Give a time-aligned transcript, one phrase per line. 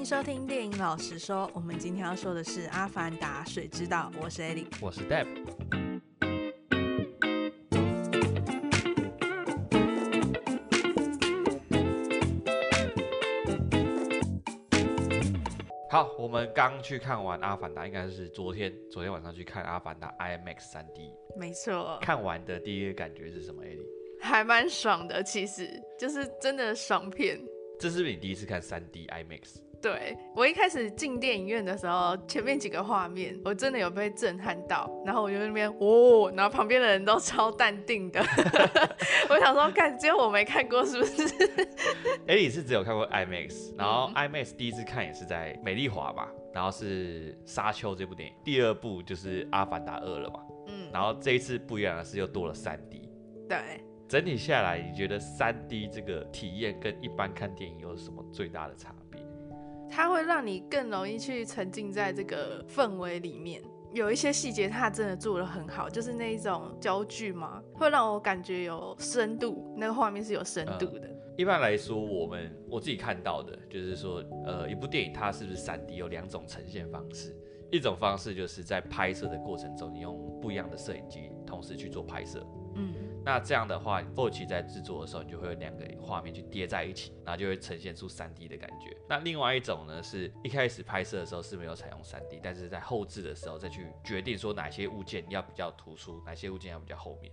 [0.00, 5.26] 迎收听电影老实说，我们今天要说的是《阿凡达：水之道》，我是 Ellie，我是 Deb。
[15.90, 21.12] 好，我们刚去看完《阿凡达》，应该是昨天，昨天晚上去看《阿凡达》IMAX 3D。
[21.36, 21.98] 没错。
[22.00, 23.84] 看完的第一个感觉是什么，Ellie？
[24.18, 27.38] 还蛮爽的，其实就是真的爽片。
[27.78, 29.60] 这是不是你第一次看 3D IMAX？
[29.82, 38.20] 对，我一开始进电影院的时候，前面几个画面我真的有被震撼到，然后我就在那边哦，然后旁边的人都超淡定的，
[39.30, 41.22] 我想说，看只有我没看过是不是？
[42.26, 53.08] 哎，你是只有看过 IMAX，然后 IMAX 第一次看也是在美丽华吧，然后是《沙丘》这部电影，第二部就是《阿凡达二》了嘛，嗯，然后这一次不一样的是又多了 3D，
[53.48, 53.58] 对。
[54.08, 58.99] 整体下来，你觉得 3D 这个体验跟一般看电影有什么最大的差别？
[59.90, 63.60] 它会让你更容易去沉浸在这个氛围里面，
[63.92, 71.08] 有一些细节它真的做的很好，就是那一种焦距嘛，会让我感觉有深度，那个画面是有深度的。
[71.08, 77.36] 嗯，一般来说，我们我自己看到的就是说，呃，一部电影它是不是三 D 有两种呈现方式，
[77.72, 82.94] 一种方式就是在拍摄的过程中，你用不一样的摄影机同时去做拍摄，嗯。
[83.30, 88.96] 那这样的话，后期在制作的时候，你就会有两个画面去叠在一起，然后就会呈现出 3D 的感觉。
[89.08, 97.32] 那另外一种呢，是一开始拍摄的时候是没有采用 3D，但是在后置的时候再去决定说哪些物件要比较突出，哪些物件要比较后面。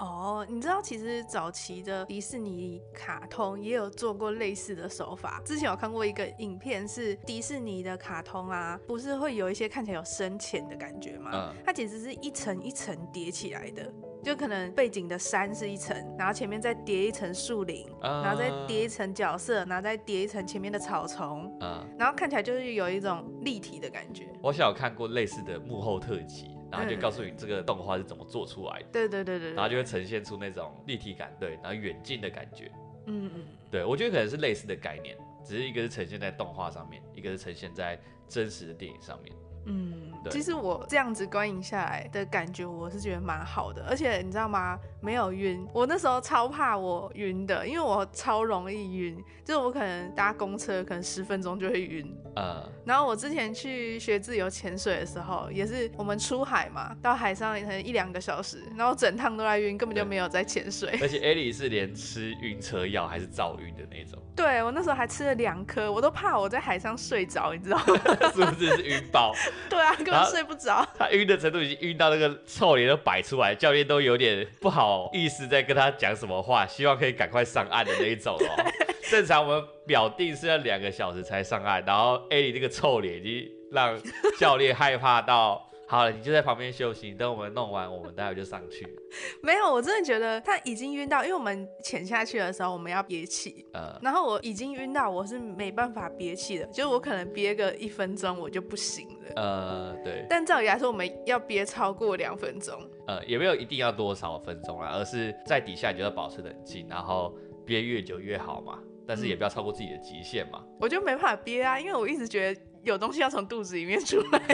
[0.00, 5.42] 哦，你知道其实早期的迪士尼卡通也有做过类似的手法。
[5.44, 11.30] 之前有看过一个影片，是迪士尼的卡通啊，不是会有一些看起来有深浅的感觉吗？
[11.34, 13.92] 嗯，它其实是一层一层叠起来的。
[14.22, 24.28] 就可能背景的山是一层，然后前面再叠一层树林，嗯、然后再叠一层角色，然后再叠一层前面的草丛，嗯，然后看起来就是有一种立体的感觉。
[24.42, 28.86] 我小有看过类似的幕后特辑，然后就告诉你这个动画是怎么做出来的。
[28.92, 29.52] 对对对对。
[29.54, 32.70] 然后就会呈现出那种立体感，对，然后远近的感觉。
[33.06, 33.44] 嗯嗯。
[33.70, 37.98] 对，我觉得可能是类似的概念，只是一个是呈现在动画上面，一个是呈现在
[38.28, 39.34] 真实的电影上面。
[39.66, 44.78] 嗯，其实我这样子观影下来的感觉，我是觉得蛮好的，而且你知道吗？
[45.00, 45.66] 没有晕。
[45.72, 52.14] 我那时候超怕我晕的，因为我超容易晕，就是我可能搭公车，可能十分钟就会晕。
[52.36, 60.98] 呃，然后我之前去学自由潜水的时候，也是我们出海嘛，到海上可能一两个小时，然后整趟都在晕，根本就没有在潜水。
[61.00, 64.20] 而且艾莉是连吃晕车药还是躁晕的那种。
[64.36, 67.84] 对，我那时候还吃了两颗，我都怕我在海上睡着，你知道吗？
[68.34, 69.32] 是不是是晕爆？
[69.68, 70.86] 对啊，根本睡不着。
[70.98, 78.70] 他晕的程度已经晕到那个臭脸都摆出来，教练都有点不好意思在跟他讲什么话，希望可以赶快上岸的那一种哦。
[79.10, 83.98] 正常我们表定是要两个小时才上岸，然后艾莉这个臭脸已经让
[84.38, 85.69] 教练害怕到。
[85.90, 88.86] 好了，你就在旁边休息，等我们弄完，我们待会就上去。
[89.42, 99.32] 没有，我真的觉得他已经晕到，因为我们潜下去的时候我们要憋气，呃，然后我已经晕到，我是没办法憋气的，就是我可能憋个一分钟我就不行了。
[99.34, 100.24] 呃，对。
[100.30, 102.72] 但照理来说，我们要憋超过两分钟。
[103.08, 107.36] 呃，也没有一定要多少分钟啦，而是在底下你就要保持冷静，然后
[107.66, 110.64] 憋越久越好嘛，但是也不要超过自己的极限嘛。
[110.78, 114.40] 我就没办法憋啊，因为我一直觉得有东西要从肚子里面出来。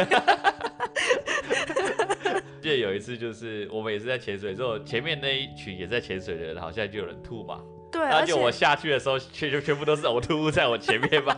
[2.60, 7.60] 记得有一次，就是我们也是在潜水之后，前面那一群也在潜水的人，好像就有人吐嘛。
[7.92, 11.36] 对，而且我下去的时候，全就全部都是呕吐物在我前面嘛。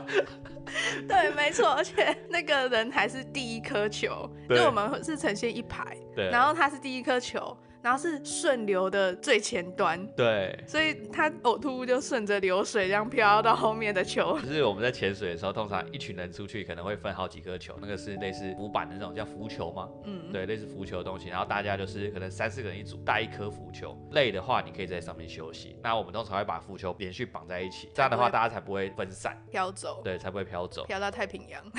[1.06, 5.84] 对，没错，而且那个人还是第一颗球，就我们是呈现一排，
[6.16, 7.55] 对，然后他是第一颗球。
[7.83, 14.39] 然后是顺流的最前端，对，所以它呕吐物就顺着流水这样飘到后面的球。
[14.41, 19.88] 就是我们在潜水的时候，通常一群人出去可能会分好几颗球，那个是类似浮板的那种叫浮球吗？
[20.05, 21.28] 嗯，对，类似浮球的东西。
[21.28, 25.77] 然后大家就是可能三四个人一组带一颗浮球，累的话你可以在上面休息。
[25.83, 31.62] 那我们通常会把浮球连续绑在一起，这样的话大家才不会分散飘走，对，才不会飘走，飘到太平洋。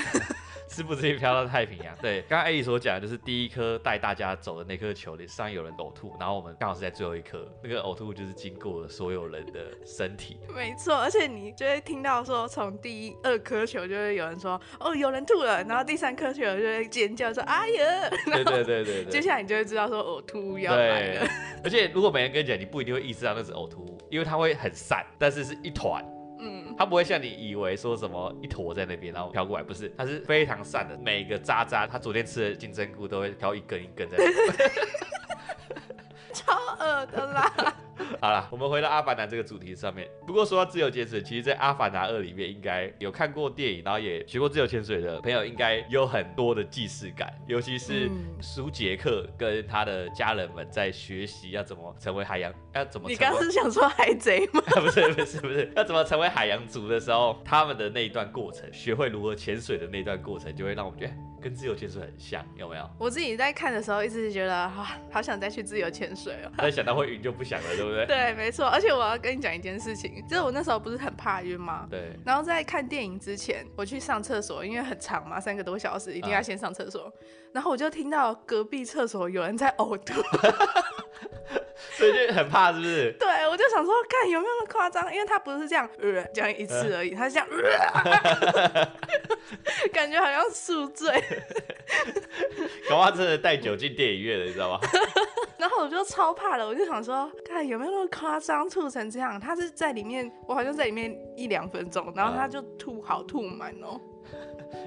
[0.70, 1.96] 是不是飘到太平洋？
[2.00, 10.38] 对，刚刚艾莉所讲的就是第一颗带大家走的那颗球，上有人呕吐，然后我们刚好是在最后一颗，那个呕吐就是经过了所有人的身体。
[10.54, 21.28] 没错，而且你就会听到说，从第一二颗球就会有人说，哦，有人吐了，然后第三颗球就会尖叫说，哎呀，对对对对对， 接下来你就会知道说呕吐物要来了。
[21.64, 26.04] 而且如果没人跟你讲，你不一定会意识到那是呕吐物，因为它会很散，但是是一团。
[26.42, 34.16] 嗯，它不会像你以为说什么一坨在那边，然后飘过来，不是，它是非常散的，每个渣渣，他昨天吃的金针菇都会飘一根一根在。
[36.40, 37.76] 超恶的啦！
[38.22, 40.08] 好了，我们回到《阿凡达》这个主题上面。
[40.26, 47.34] 不过说到自由潜水，其实，在《阿凡达二》里面，应该有看过电影，然后也学过自由潜水的朋友，应该有很多的既视感。
[47.48, 48.10] 尤其是
[48.42, 53.10] 舒杰克跟他的家人们在学习要怎么成为海洋，要怎么？
[53.10, 54.62] 你刚刚是想说海贼吗？
[54.82, 61.14] 不是不是不是，要怎么成为海洋族的时候，他们的那一段过程，学会如何潜水的那段过程，就会让我们觉得。
[61.42, 62.90] 跟自由潜水很像，有没有？
[62.98, 66.52] 我自己在看的时候，一直觉得啊，好想再去自由潜水哦。
[66.60, 68.06] 但想到会晕就不想了，对不对？
[68.06, 68.66] 对，没错。
[68.66, 71.88] 而且我要跟你讲一件事情，就是我那时候不是很怕晕吗？
[71.90, 72.18] 对。
[72.26, 77.12] 然后在看电影之前，我去上厕所，因为很长嘛，三个多小时，一定要先上厕所。
[77.22, 77.28] 嗯。
[77.54, 80.22] 然后我就听到隔壁厕所有人在呕吐。
[81.96, 83.12] 所以就很怕，是不是？
[83.20, 85.14] 对，我就想说，看有没有那么夸张？
[85.14, 88.92] 因为他不是这样，呃，这样一次而已，他是这样，呃、
[89.92, 91.12] 感觉好像宿醉。
[92.90, 94.80] 搞不好真的带酒进电影院了，你知道吗？
[95.58, 99.40] 然后我就超怕了，我就想说，看有没有那么夸张，吐成这样？
[99.40, 104.00] 他是在里面，我好像在里面一两分钟，然后他就吐好吐满哦。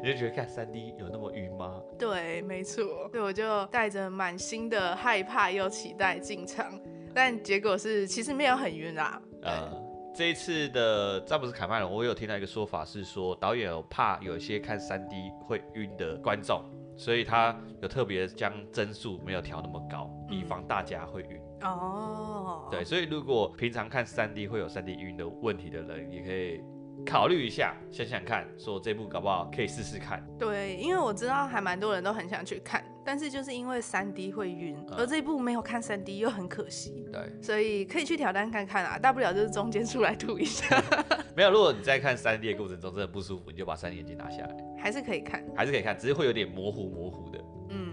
[0.02, 1.81] 你就觉得看三 D 有那么晕吗？
[1.99, 2.84] 对，没错。
[3.11, 6.73] 所以我就带着满心的害怕又期待进场，
[7.14, 9.20] 但结果是其实没有很晕啦。
[9.43, 9.70] 呃，
[10.14, 16.62] 这一次的詹姆斯卡麦隆，我有听到一个说法是说，导演有怕有一些看三 D 会晕的观众，
[16.96, 21.40] 所以他有特别将帧数没有调那么高，以防大家会晕。
[21.62, 22.70] 哦、嗯。
[22.70, 26.61] 对，所以如果平常看三 D 会有三 D 晕的问题的人，也可以。
[27.04, 30.25] 考虑一下，想想看，说这部搞不好可以试试看。
[30.38, 37.06] 对，因为我知道还蛮多人都很想去看，但是就是因为三 D 会晕，嗯，而这一部没有看三 D 又很可惜。
[37.12, 40.82] 对，所以可以去挑战看看啊，大不了就是中间出来吐一下。
[41.37, 47.38] 没有，如果你在看三 D 的过程中真的不舒服，你就把三 D 眼镜拿下来，还是可以看，还是可以看，只是会有点模糊模糊的。
[47.70, 47.93] 嗯，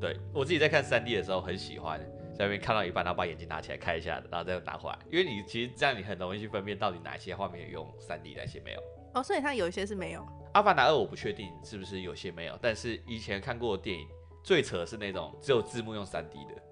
[0.00, 2.00] 对，我自己在看三 D 的时候很喜欢。
[2.38, 8.80] 在那边看到一半，然后把眼睛拿起来看一下，然后再拿回来，因为你其实这样你很容易去分辨到底哪一些画面有用三 D，哪些没有。
[9.14, 10.24] 哦，所以它有一些是没有。
[10.54, 14.06] 阿凡达二我不确定是不是有些没有，但是以前看过的电影
[14.44, 16.62] 最扯的是那种只有字幕用三 D 的。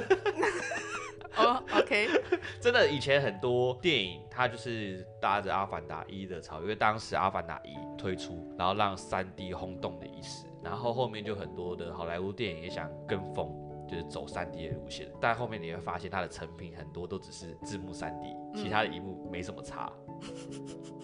[1.36, 2.08] 哦、oh,，OK，
[2.62, 13.52] 真的以前很多电影它就是搭着阿凡达一的潮，因为当时阿凡达一推出，然后让三 D 轰动的一时，然后后面就很多的好莱坞电影也想跟风。
[13.94, 19.92] 就是走三 D 的路线，但后面你会发现它的成品很多都只是字幕三 D，其他的一幕没什么差，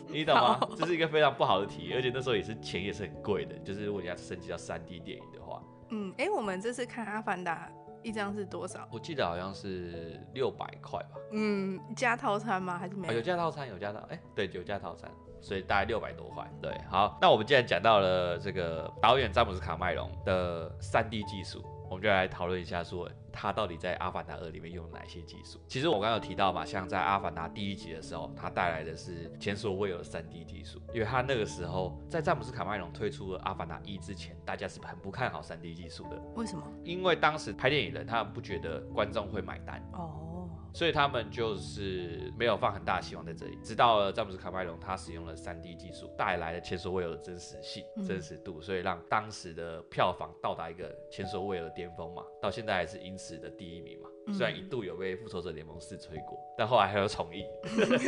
[0.08, 0.58] 你懂吗？
[0.76, 7.70] 这是一个非常不好的体验，而且那时候也是钱也是很贵的，就是如果你要升级到三 D 电影的话，嗯，哎、欸，我们这次看《阿凡达》
[8.02, 8.88] 一张是多少？
[8.90, 11.10] 我记得好像是六百块吧。
[11.32, 12.76] 嗯，加套餐吗？
[12.76, 13.12] 还是没有？
[13.12, 15.08] 哦、有加套餐，有加套，哎、欸，对，有加套餐，
[15.40, 16.44] 所以大概六百多块。
[16.60, 21.62] 对，好，那我们既然讲到了这个导演詹姆斯卡麦隆的三 D 技术。
[21.90, 25.58] 我们就来讨论一下，说他到底在《阿凡达二》里面用了哪些技术？
[25.66, 36.16] 其实我刚刚有提到嘛，像在《阿凡达》第一集的时候，他带来的是前所未有的 3D 技术，因为他那个时候在詹姆斯卡麦隆推出了《阿凡达一》之前，大家是很不看好 3D 技术的。
[36.36, 36.64] 为什么？
[36.84, 39.84] 因为当时拍电影人他们不觉得观众会买单。
[39.94, 40.29] 哦。
[40.72, 54.08] 所以他们就是没有放很大的希望在这里，直到了詹姆斯卡麦隆他使用了 3D 技术，带来了前所未有的真实性、真实度，所以让当时的票房到达一个前所未有的巅峰嘛，到现在还是影史的第一名嘛。
[54.32, 57.44] 虽然一度有被复仇者联盟四吹过，但后来还有重映，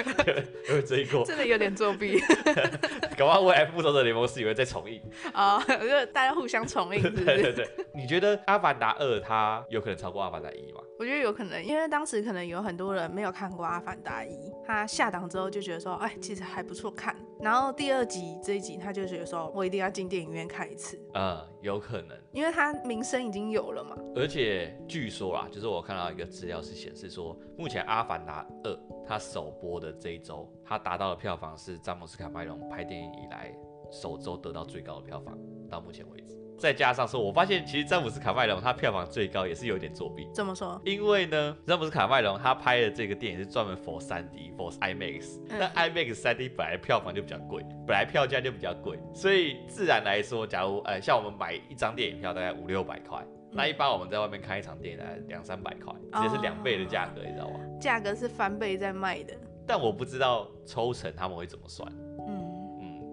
[0.71, 2.21] 有追过，真的有点作弊。
[3.17, 5.01] 搞不好未来复仇者联盟四也会再重映
[5.33, 7.03] 啊， 就大家互相重映？
[7.15, 7.69] 对对对。
[7.95, 10.81] 你觉得阿凡达二它有可能超过阿凡达一吗？
[10.99, 14.29] 我觉得有可能，因为当时可能有很多人没有看过《阿凡达一》，
[14.67, 17.15] 他下档之后就觉得说，哎，其实还不错看。
[17.43, 20.97] 然后第二集这一集，他就觉得说我一定要进电影院看一次。
[21.15, 23.97] 嗯，有可能，因为他名声已经有了嘛。
[24.15, 28.71] 而且据说啦，就是我看到一个资料是显示说，目前《阿凡达二》
[29.05, 33.53] 它首播的这一周，它达到的票房是詹姆斯卡麦隆拍电影以来
[33.91, 35.37] 首周得到最高的票房，
[35.69, 36.42] 到目前为止。
[36.59, 40.29] 再加上说，我发现其实詹姆斯卡麦隆他票房最高也是有点作弊。
[40.33, 40.81] 怎么说？
[40.85, 57.59] 因为呢，詹姆斯卡麦隆他拍的这个电影是专门 for 3D for IMAX，那 IMAX 3D 本来票房就比较贵，本来票价就比较贵，所以自然来说，假如呃像我们买一张电影票大概五六百块，那一般我们在外面看一场电影大概两三百块，直接是两倍的价格，你知道吗？
[57.81, 59.35] 价格是翻倍在卖的。
[59.65, 61.91] 但我不知道抽成他们会怎么算。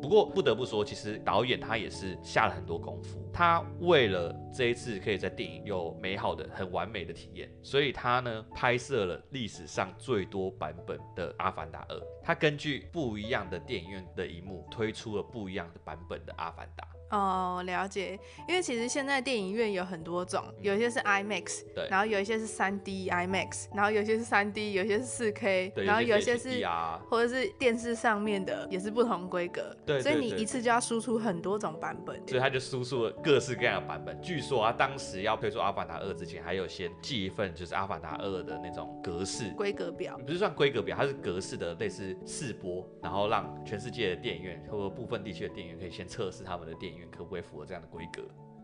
[0.01, 3.20] 不过不得不说，其实导演他也是下了很多功夫。
[3.34, 11.96] 他为了这一次可以在电影有美好的、很完美的体验，所以他呢拍摄了历史上最多版本的《阿凡达二》。
[12.24, 16.84] 他根据不一样的电影院的一幕推出了不一样的版本的《阿凡达》。
[17.09, 18.19] 哦，了解。
[18.47, 26.65] 因为其实现在电影院有很多种，有些是 IMAX，对，然后有一些是 3D IMAX，然后有些是 3D，有些是 4K，然后有些是
[27.09, 34.19] 或者是电视上面的也是不同规格，对，所以你一次就要输出很多种版本，所以他就输出了各式各样的版本。
[34.21, 48.22] 据说啊，当时要推出《阿凡达二》之前，还有先寄一份就是《阿凡达二》的那种格式规格表，不是算规格表，它是格式的类似试播，然后让全世界的电影院或者部分地区的电影院可以先测试他们的电影院可不可以符合这样的规格，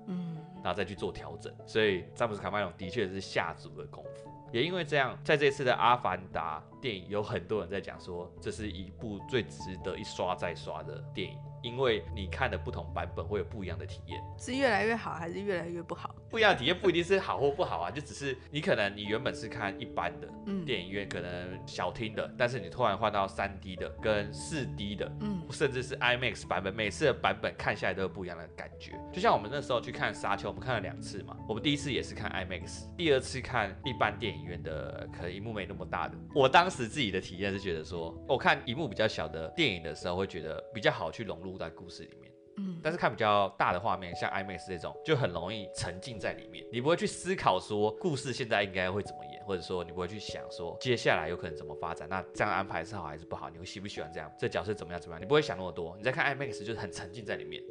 [0.08, 1.54] 嗯，然后再去做调整。
[1.66, 4.30] 所以詹姆斯卡麦隆的确是下足了功夫。
[4.52, 11.38] 也因为这样，在这次的《阿凡达》电影，有很多人在讲说，这是一部最值得一刷再刷的电影。
[11.62, 16.14] 因为你看的不同版本会有不一样的体验，是越来越好还是越来越不好？
[16.36, 20.28] 不一样的体验不一定是好或不好啊，就只是你可能你原本是看一般的
[20.66, 28.92] 电影院，可能小厅的，但是你突然换到三 D 的跟四 D 的，嗯，甚至是 IMAX 版本，每次的版本看下来都有不一样的感觉。
[29.14, 36.18] 就像我们那时候去看《沙丘》，我们看了两次嘛，我们第一次也是看 IMAX，第二次看一般电影院的，可能荧幕没那么大的。
[36.34, 42.25] 我当时自己的体验是觉得说，我看荧幕比较小的电影的时候，会觉得比较好去融入在故事里面。
[42.58, 46.66] 嗯，但是看比较大的画面，像 IMAX 这种，就很容易沉浸在里面。
[46.72, 52.08] 你不会去思考说故事现在应该会怎么演，或者说你不会去想说接下来有可能怎么发展。
[52.10, 53.50] 那这样安排是好还是不好？
[53.50, 54.32] 你会喜不喜欢这样？
[54.40, 55.22] 这角色怎么样怎么样？
[55.22, 55.96] 你不会想那么多。
[55.98, 57.62] 你在看 IMAX 就是很沉浸在里面。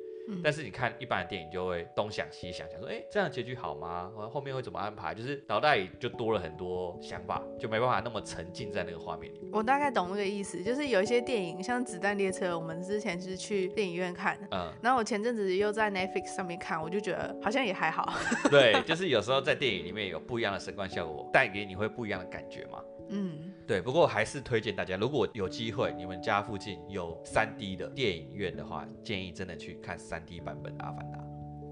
[0.43, 4.11] 但是你看一般的电影就会东想西想，想说，哎、欸，这样结局好吗？
[4.33, 5.15] 后面会怎么安排？
[5.15, 9.51] 就是脑袋里就多了很多想法，就没办法那么沉浸在那个画面里面。
[9.53, 18.15] 我大概懂那个意思，就是有一些电影，像《子弹列车》，我们之前是去电影院看，嗯，然后我前阵子又在 Netflix 上面看，我就觉得好像也还好。
[18.51, 22.83] 对，就是有时候在电影里面有不一样的声光效果，带给你会不一样的感觉嘛。
[23.11, 31.19] 嗯，对，不过还是推荐大家，如果有机会，你们家附近有 3D 的电影院的话，建议真的去看 3D 版本的《阿凡达》。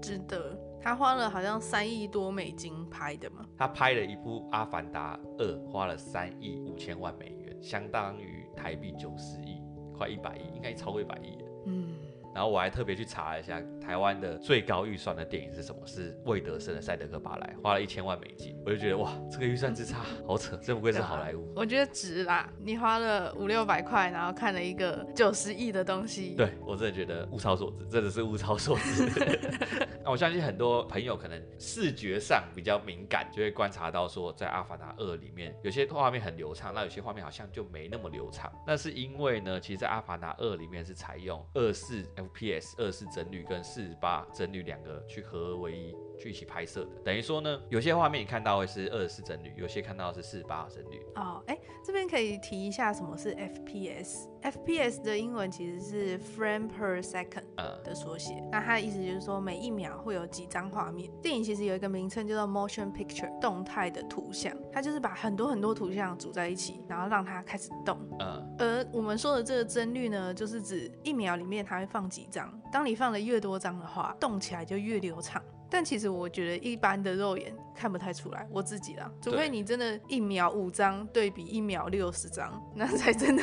[0.01, 3.45] 值得，他花了好像三亿多美金拍的嘛。
[3.55, 9.61] 他拍了一部《阿凡达二》，花了三亿五千万美元，相当于台币九十亿，
[9.95, 11.37] 快一百亿，应该超过一百亿。
[11.67, 11.95] 嗯。
[12.33, 15.79] 然后我还特别去查了一下，台湾的最高预算的电影是什么？
[15.85, 18.59] 是魏德森的《赛德克巴莱》，花了一千万美金。
[18.65, 21.53] 我就觉得哇，这个预算之差好扯，真不愧是好莱坞。
[21.55, 26.33] 我觉得值啦，你花了五六百块，然后看了一个九十亿的东西。
[26.35, 29.07] 对，我真的觉得物超所值，真的是物超所值。
[30.03, 38.51] 那我相信很多朋友可能视觉上比较敏感，就会观察到说，在《阿凡达二》里面有些画面很流畅，那有些画面好像就没那么流畅。
[38.65, 42.03] 那是因为呢，其实在《阿凡达二》里面是采用二四。
[42.29, 51.01] FPS 二四帧率跟四十八帧率两个去合而为一，去一起拍摄的，等于说呢，有些画面你看到会是二十四帧率，有些看到是四十八帧率。
[51.15, 54.27] 哦，哎，这边可以提一下什么是 FPS。
[54.43, 57.43] FPS 的英文其实是 frame per second
[57.83, 61.09] 的缩写，嗯、那它的意思就是说每一秒会有几张画面。
[61.21, 67.97] 电影其实有一个名称叫做 motion picture，动态的图像，它就是把很多很多图像组在一起，然后让它开始动。
[68.19, 75.41] 嗯，而我们说的这个帧率呢，就是指一秒里面它会放几张，当你放的越多张的话，动起来就越流畅。
[75.73, 83.41] 但其实我觉得一般的肉眼看不太出来，我自己啦，除非你真的一秒五张对比一秒六十张，那才真的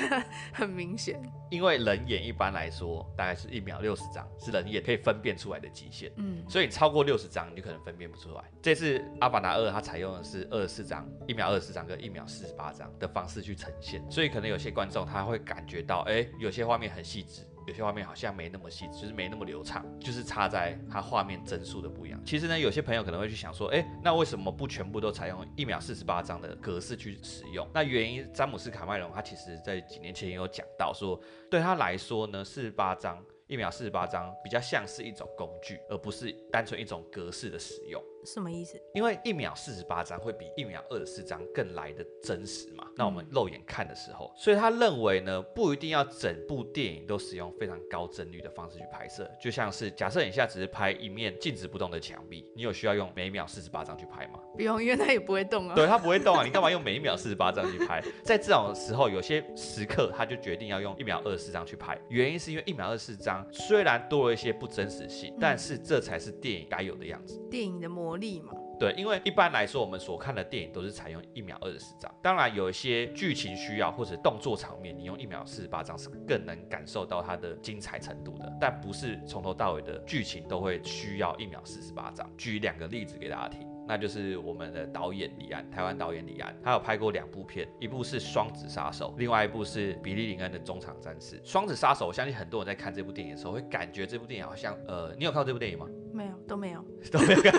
[0.52, 1.20] 很明显。
[1.50, 6.08] 因为人眼一般来说大概是一秒六十张，是人眼可以分辨出来的极限。
[6.18, 8.44] 嗯，所以你超过六十张，你就可能分辨不出来。
[8.62, 17.42] 这次《阿凡达二》它采用的是二十四张，一秒二十四张跟一秒四十八张的方式去呈现，所以可能有些观众他会感觉到，哎，有些画面很细致。
[17.66, 22.20] 有些画面好像没那么细，就是没那么流畅，就是差在它画面帧数的不一样。
[22.24, 27.68] 其实呢，有些朋友可能会去想说，哎，那为什么不全部都采用一秒四十八张的格式去使用？
[27.72, 38.02] 那原因，詹姆斯卡麦隆他其实在几年前也有讲到说，对他来说呢，四十八张，一秒四十八张比较像是一种工具，而不是单纯一种格式的使用。
[38.24, 38.80] 什么意思？
[38.94, 42.86] 因为一秒四十八张会比一秒二十四张更来的真实嘛。
[42.96, 49.30] 那我们肉眼看的时候，所以他认为呢，不一定要整部电影都使用非常高帧率的方式去拍摄。
[49.40, 54.40] 就像是假设你现在只是拍一面静止不动的墙壁，你有需要用每秒四十八张去拍吗？
[54.54, 55.74] 不用，因为它也不会动啊。
[55.74, 58.02] 对，它不会动啊，你干嘛用每一秒四十八张去拍？
[58.24, 67.40] 在这种时候，有些时刻他就决定要用一秒二十四张去拍，原因是因为一秒二十四张虽然多了一些不真实性，但是这才是电影该有的样子。
[67.50, 68.52] 电影的魔力嘛。
[68.78, 72.12] 对，因为一般来说，我们所看的电影都是采用一秒二十四张。
[72.22, 78.52] 当然，有一些剧情需要或者动作场面，你用一秒四十八张是更能感受到它的精彩程度的。
[78.60, 82.28] 但不是从头到尾的剧情都会需要一秒四十八张。
[82.36, 83.68] 举两个例子给大家听。
[83.86, 91.36] 那就是我们的导演李安，台湾导演李安，他有拍过两部片，一部是《双子杀手》，另外一部是比利林恩的《中场战事》。
[91.44, 95.86] 《双子杀手》，我相信很多人在看这部电影的时候，会感觉这部电影好像，呃，你有看过这部电影吗？
[96.20, 97.52] 没有，都没有， 都没有看。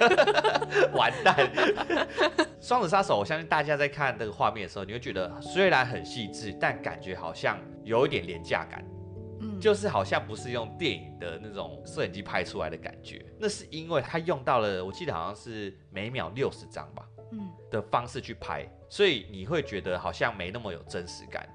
[0.94, 1.36] 完蛋！
[2.60, 8.86] 《双子杀手》，我相信大家在看这个画面的时候，你会觉得虽然很细致，但感觉好像有一点廉价感。
[9.60, 21.48] 就是好像不是用电影的那种摄影机拍出来的感觉，那是因为它用到了，我记得好像是每秒六十张吧，嗯，的方式去拍，所以你会觉得好像没那么有真实感。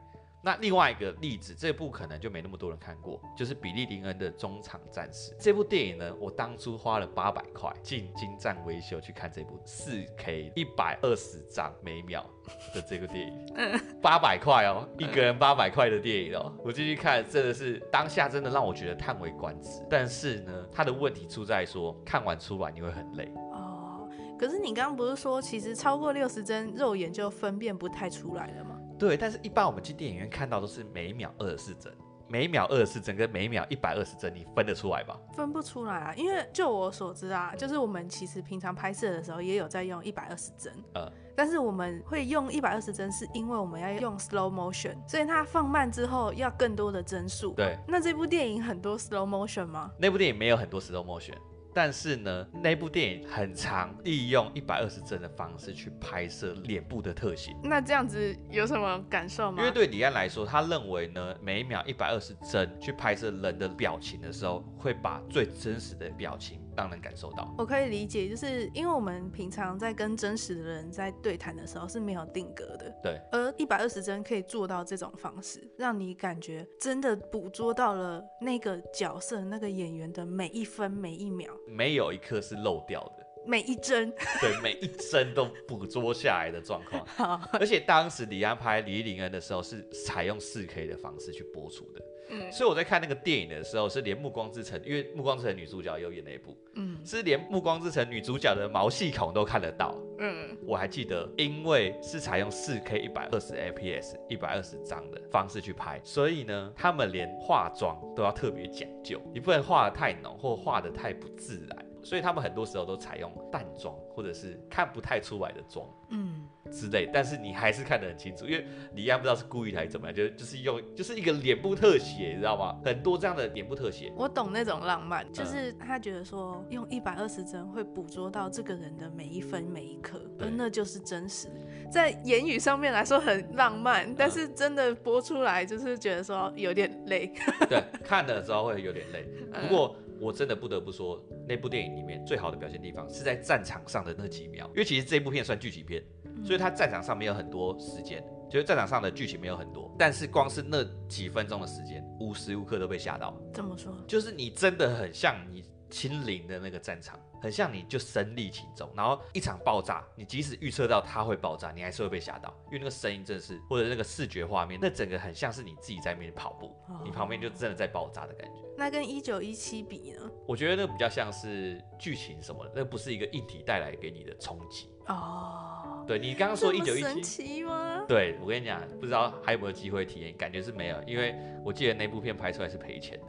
[0.47, 6.15] 那另外一个例子，这部可能就没那么多人看过，就是比利林恩的《中场战士》这部电影呢。
[6.21, 12.25] 我当初花了八百块进金站维修去看这部四 K 一百二十张每秒
[12.73, 13.47] 的这个电影，
[14.01, 19.85] 八百块哦，一个人八百块的电影哦，我进去看真的是当下真的让我觉得叹为观止。
[19.91, 24.09] 但是呢，它的问题出在说看完出来你会很累哦。
[24.39, 28.76] 可是你刚刚不是说其实超过六十帧肉眼就分辨不太出来了吗？
[28.99, 31.93] 对，但是一般我们去电影院看到都是每秒二十四帧，
[32.29, 35.19] 每秒二十四帧跟每秒一百二十帧，你分得出来吧？
[35.35, 47.53] 分不出来啊，因为就我所知啊，就是我们其实平常拍摄的时候也有在用一百二十帧，呃，但是我们会用一百二十帧是因为我们要用 slow motion，所以它放慢之后要更多的帧数。
[47.55, 49.91] 对，那这部电影很多 slow motion 吗？
[49.99, 51.35] 那部电影没有很多 slow motion。
[51.77, 57.55] 但是呢，那部电影很长利用一百二十帧的方式去拍摄脸部的特写。
[57.63, 59.59] 那这样子有什么感受吗？
[59.59, 66.59] 因为对李安来说，他认为呢，每一秒一百二十帧去拍摄人的表情的时候，会把最真实的表情。
[66.77, 73.21] 让人感受到，我可以理解，就是因为我们平常在跟真实的人在对谈的时候是没有定格的，对。
[73.33, 83.16] 而一百二十帧可以做到这种方式，让你感觉真的捕捉到了那个角色、那个演员的每一分每一秒，没有一刻是漏掉的，
[83.47, 87.41] 每一帧，对，每一帧都捕捉下来的状况。
[87.55, 92.03] 而且当时李安拍《比利林恩》的时候是采用四 K 的方式去播出的。
[92.29, 99.95] 嗯，所以我在看那个电影的时候，是连《暮光之城》，因为《暮光之城》女主角有演那一部，嗯，是连《暮光之城》女主角的毛细孔都看得到。
[100.19, 115.85] 嗯，我还记得，因为是采用四 K 一百二十 FPS 一百二十张的方式去拍，所以呢，他们连化妆都要特别讲究，你不能化的太浓或化的太不自然，所以他们很多时候都采用淡妆或者是看不太出来的妆。
[116.11, 116.47] 嗯。
[116.73, 122.77] 之类，但是你还是看得很清楚，因为李安不知道是故意还是怎么样，就就是用就是一个脸部特写，你知道吗？
[122.85, 124.13] 很多这样的脸部特写。
[124.17, 131.47] 我懂那种浪漫，就是他觉得说用一百二十帧会捕捉到这个人的每一分每一刻，而那就是真实。
[131.89, 137.33] 在言语上面来说很浪漫，但是真的播出来就是觉得说有点累。
[137.69, 139.25] 对，看的时候会有点累。
[139.63, 146.03] 不过我真的不得不说，那部电影里面最好的表现地方是在战场上的那几秒，因为其实这部片算剧情片。
[146.45, 153.35] 所以他战场上没有很多时间，就是战场上的剧情没有很多，但是光是那几分钟的时间，无时无刻都被吓到。
[153.55, 153.97] 怎么说？
[154.07, 168.63] 就是你真的很像你亲临的那个战场，很像你就身历其中，然后一场爆炸，你即使预测到它会爆炸，你还是会被吓到，因为那个声音真的是，或者那个视觉画面，那整个很像是你自己在那边跑步，你旁边就真的在爆炸的感觉。
[168.77, 170.29] 那跟一九一七比呢？
[170.45, 174.91] 我觉得那比较像是剧情什么的，那不是一个硬体带来给你的冲击。
[175.07, 176.05] 哦。
[176.05, 178.05] 对，你刚刚说一九一七，神奇吗？
[178.09, 183.27] 对，我跟你讲，不知道还有没有机会体验，感觉是没有，因为我记得那部片拍出来是赔钱的。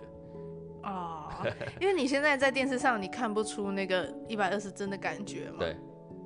[0.84, 1.30] 哦，
[1.82, 5.58] 因为你现在在电视上你看不出那个一百二十帧的感觉嘛？
[5.60, 5.76] 对，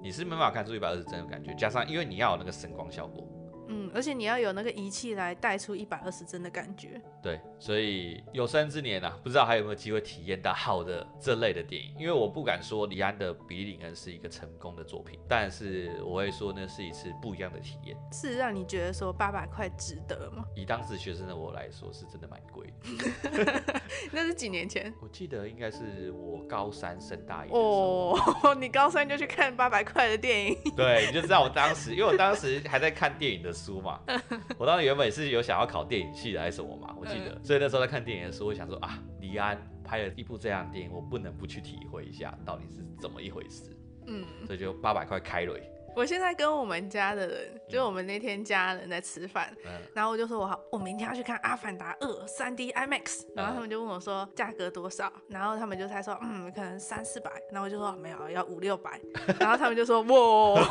[0.02, 3.28] 你是没办法看出一百二十帧的感觉，加上因为你要有那个声光效果。
[3.72, 7.02] 嗯，而且你要有那个仪器来带出一百二十帧的感觉。
[7.24, 11.96] 对，所以有生之年啊，不知道还有没有机会体验到好的这类的电影。
[11.98, 17.96] 因为我不敢说李安的《比利林恩》是一个成功的作品，但是我会说那是一次不一样的体验。
[18.12, 20.44] 是让你觉得说八百块值得吗？
[20.56, 23.72] 以当时学生的我来说，是真的蛮贵的。
[24.12, 24.94] 那是几年前？
[25.00, 28.18] 我记得应该是我高三升大一哦，
[28.60, 30.58] 你高三就去看八百块的电影？
[30.76, 33.52] 对，你就知道我当时，因为我当时还在看电影的。
[33.66, 34.00] 书嘛，
[34.58, 43.78] 我当时原本也是有想要考电影系的还是什么嘛，我记得，所以那时候在看电影的时候，我想说啊，李安拍了一部这样的电影，我不能不去体会一下到底是怎么一回事。
[44.08, 45.62] 嗯，所以就八百块开瑞，
[45.96, 59.00] 我现在跟我们家的人，就我们那天家人在吃饭，嗯、然后我就说我好，我明天要去看《阿凡达二》三 D IMAX，然后他们就问我说价格多少，然后他们就猜说嗯可能三四百，然后我就说没有要五六百，
[59.40, 60.70] 然后他们就说哇，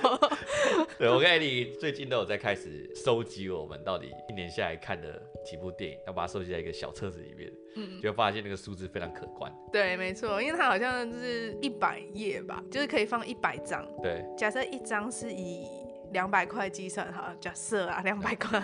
[0.98, 7.52] 对，我跟你最近都有在开始收集我们到底一年下来看的几部电影，要把它收集在一个小册子里面。
[7.76, 9.52] 嗯，就发现那个数字非常可观。
[9.72, 13.84] 对，没错，因为它好像是一百页吧，就是可以放一百张。
[14.00, 15.66] 对，假设一张是以
[16.12, 18.60] 两百块计算，哈，假设啊， 两百块，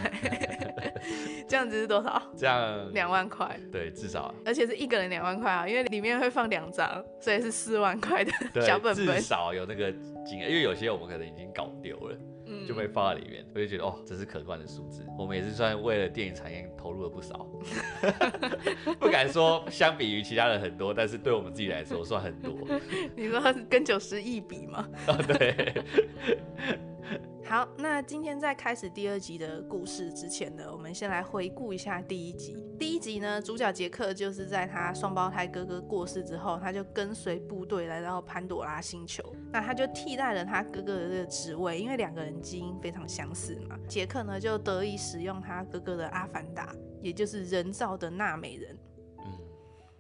[1.48, 2.22] 这样子是多少？
[2.36, 3.58] 这样两万块。
[3.72, 4.34] 对，至少。
[4.44, 9.16] 而且是一个人两万块啊，因为里面会放两张，所以是四万块的小本本。
[9.16, 9.90] 至少有那个
[10.24, 12.16] 金额，因为有些我们可能已经搞丢了。
[12.70, 15.04] 就被放在里面，我就觉得哦，这是可观的数字。
[15.18, 17.48] 我们也是算为了电影产业投入了不少
[19.00, 22.56] 不敢说相比于其他人很多，但是对我们自己来说算很多。
[23.16, 24.88] 你说他是跟九十亿比吗？
[25.08, 25.74] 哦，对。
[27.44, 32.56] 好，那今天在开始第二集的故事之前呢，我们先来回顾一下第一集。
[32.78, 39.22] 第一集呢，主角杰克就是在他双胞胎哥哥过世之后，他就跟随部队来到潘朵拉星球。
[39.52, 43.76] 那他就替代了他哥哥的这个职位，因为两个人基因非常相似嘛。
[43.88, 48.76] 杰克呢就得以使用他哥哥的阿凡达，也就是人造的纳美人。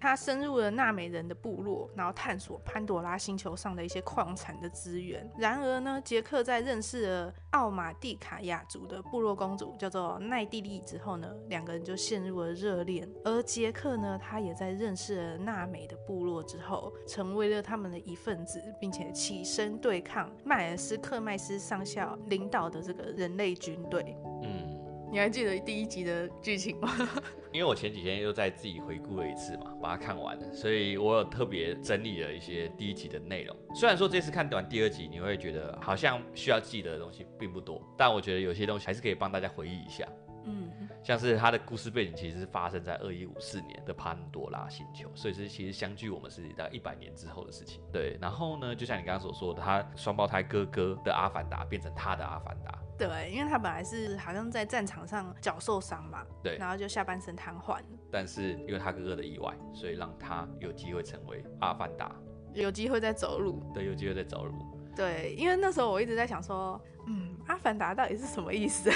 [0.00, 5.30] 他深入了纳美人的部落，然后探索潘朵拉星球上的一些矿产的资源。
[5.38, 13.06] 然而呢，杰克在认识了奥马蒂卡亚族的部落公主，叫做奈蒂莉之后呢，两个人就陷入了热恋。
[13.24, 24.16] 而杰克呢，他也在认识了纳美的部落之后，成为了他们的一份子，并且起身对抗迈尔斯克迈斯上校领导的这个人类军队。
[24.42, 24.79] 嗯。
[25.10, 26.88] 你还记得第一集的剧情吗？
[27.52, 33.56] 因为我前几天又在自己回顾了一次嘛，把它看完了，所以我有特别整理了一些第一集的内容。
[33.74, 40.06] 虽然说这次看完第二集，你会觉得好像需要记得的东西并不多，但我觉得有些东西还是可以帮大家回忆一下。
[40.44, 40.70] 嗯，
[41.02, 47.82] 像是它的故事背景其实是发生在二一五四年的潘多拉星球，所以是其实相距我们是大概一百年之后的事情。
[47.92, 52.78] 对，然后呢，就像你刚刚所说的，他双胞胎哥哥的阿凡达变成他的阿凡达。
[52.98, 57.80] 对，因为他本来是好像在战场上脚受伤嘛，对，然后就下半身瘫痪。
[58.10, 62.14] 但是因为他哥哥的意外，所以让他有机会成为阿凡达，
[62.52, 63.62] 有机会再走路。
[63.72, 64.52] 对，有机会再走路。
[64.94, 68.90] 对，因为那时候我一直在想说，嗯，阿凡达到底是什么意思？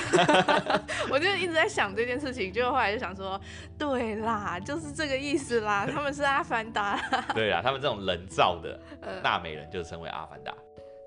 [1.11, 3.41] 我就一直在想这件事情，就后来就想说，
[3.79, 7.01] 对啦，就是这个意思啦，他们是阿凡达。
[7.35, 8.81] 对啦，他们这种人造的
[9.23, 10.55] 纳美人就称为阿凡达。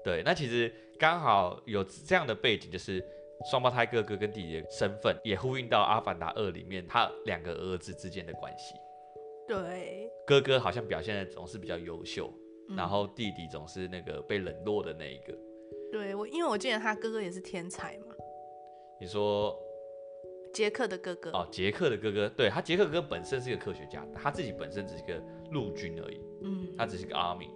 [0.03, 0.73] 对，那其实。
[0.99, 3.05] 刚好有这样的背景，就是
[3.51, 8.73] 双胞胎哥哥跟弟弟的身份，也呼应到《阿凡达二》里面他两个儿子之间的关系。
[9.47, 12.33] 对，哥哥好像表现的总是比较优秀，
[12.69, 15.38] 嗯，然后弟弟总是那个被冷落的那一个。
[15.91, 18.15] 对，我因为我记得他哥哥也是天才嘛。
[19.00, 19.58] 你说
[20.54, 21.32] 杰克的哥哥？
[21.32, 25.21] 哦，杰克的哥哥，对，他杰克哥哥本身是一个科学家，他自己本身只是一个
[25.52, 27.50] 陆军而已，嗯，他只是个 army，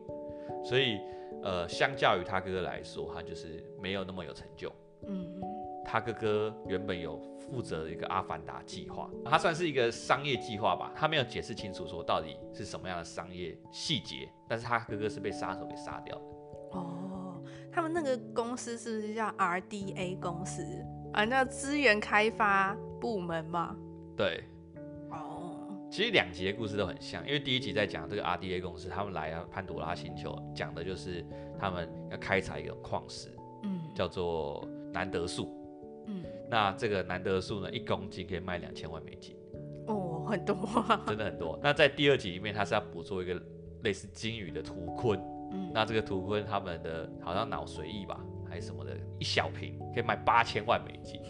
[0.63, 1.00] 所以。
[1.44, 4.72] 呃，相较于他哥哥来说，他就是没有那么有成就。
[5.08, 5.41] 嗯，
[5.84, 16.22] 他哥哥原本有负责一个阿凡达计划，他算是一个商业计划吧，他没有解释清楚说到底是什么样的商业细节，但是他哥哥是被杀手给杀掉的。
[16.74, 17.31] 哦，
[17.71, 20.63] 他们那个公司是不是叫 RDA 公司
[21.13, 21.23] 啊？
[21.25, 23.75] 那资源开发部门嘛？
[24.15, 24.43] 对。
[25.10, 25.57] 哦
[25.89, 31.21] 其实两集的故事都很像，因为第一集在讲这个 RDA 公司，他们来啊潘朵拉星球，讲的就是
[31.60, 33.27] 他们要开采一个矿石，
[33.63, 35.53] 嗯，叫做南德树，
[36.07, 39.36] 嗯，那这个南德树呢，一公斤可以卖两千万美金，
[39.88, 40.55] 哦，很多，
[41.07, 41.60] 真的很多。
[41.62, 43.38] 那在第二集里面，他是要捕捉一个
[43.84, 45.19] 类似鲸鱼的图鲲，
[45.51, 48.17] 嗯，那这个图坤他们的好像脑髓液吧，
[48.49, 51.21] 还是什么的，一小瓶可以卖八千万美金。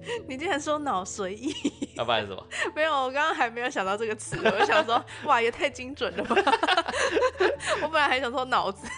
[0.26, 1.52] 你竟然说脑髓液？
[1.96, 2.46] 要不然什么？
[2.74, 4.38] 没有，我刚刚还没有想到这个词。
[4.42, 6.36] 我就想说，哇，也太精准了吧！
[7.82, 8.88] 我本来还想说脑子，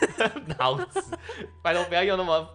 [0.59, 1.03] 脑子，
[1.61, 2.49] 拜托不要用那么，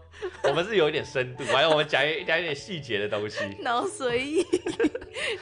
[0.44, 3.44] 我们是有一点深度，反正我们讲一讲一点细节的东西。
[3.60, 4.46] 脑髓液，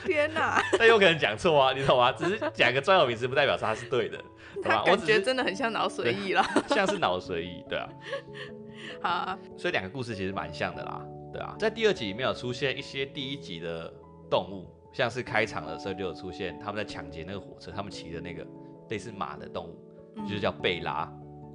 [0.04, 0.60] 天哪！
[0.80, 2.12] 那有可能讲错啊，你懂吗？
[2.12, 4.18] 只是讲个专有名词，不代表它是对的。
[4.66, 7.90] 他感觉真的很像脑髓液啦， 像是脑髓液，对啊。
[9.02, 11.06] 好啊，所以两个故事其实蛮像的啦。
[11.32, 13.92] 对啊，在第二集里面有出现一些第一集的
[14.30, 18.46] 动物，像是开场的时候就有出现他们在抢劫那个火车，他们骑的那个
[18.90, 19.78] 类似马的动物，
[20.18, 21.12] 嗯、就是叫贝拉，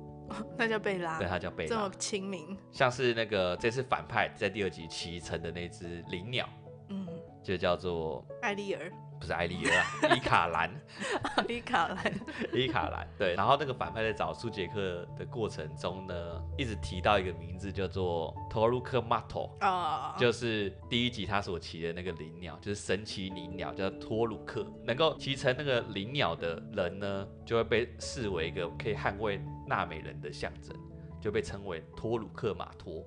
[0.59, 2.57] 那叫贝拉，对，它叫贝拉，这么亲民。
[2.71, 6.49] 像是那个这次反派在第二集骑乘的那只灵鸟，
[6.89, 7.07] 嗯，
[7.43, 9.85] 就叫做艾丽儿，不是艾莉儿啊，
[10.17, 10.71] 伊卡兰，
[11.47, 12.13] 伊卡兰，
[12.55, 13.35] 伊卡兰，对。
[13.35, 24.67] 然后那个反派在找苏杰克的过程中呢，一直提到一个名字叫做托鲁克马托，啊，就是第一集他所骑的那个灵鸟，就是神奇灵鸟，叫托鲁克。
[24.85, 30.75] 能够骑乘那个灵鸟的人呢，就会被视为一个可以捍卫纳美人的象征，
[31.21, 33.05] 就被称为托鲁克马托。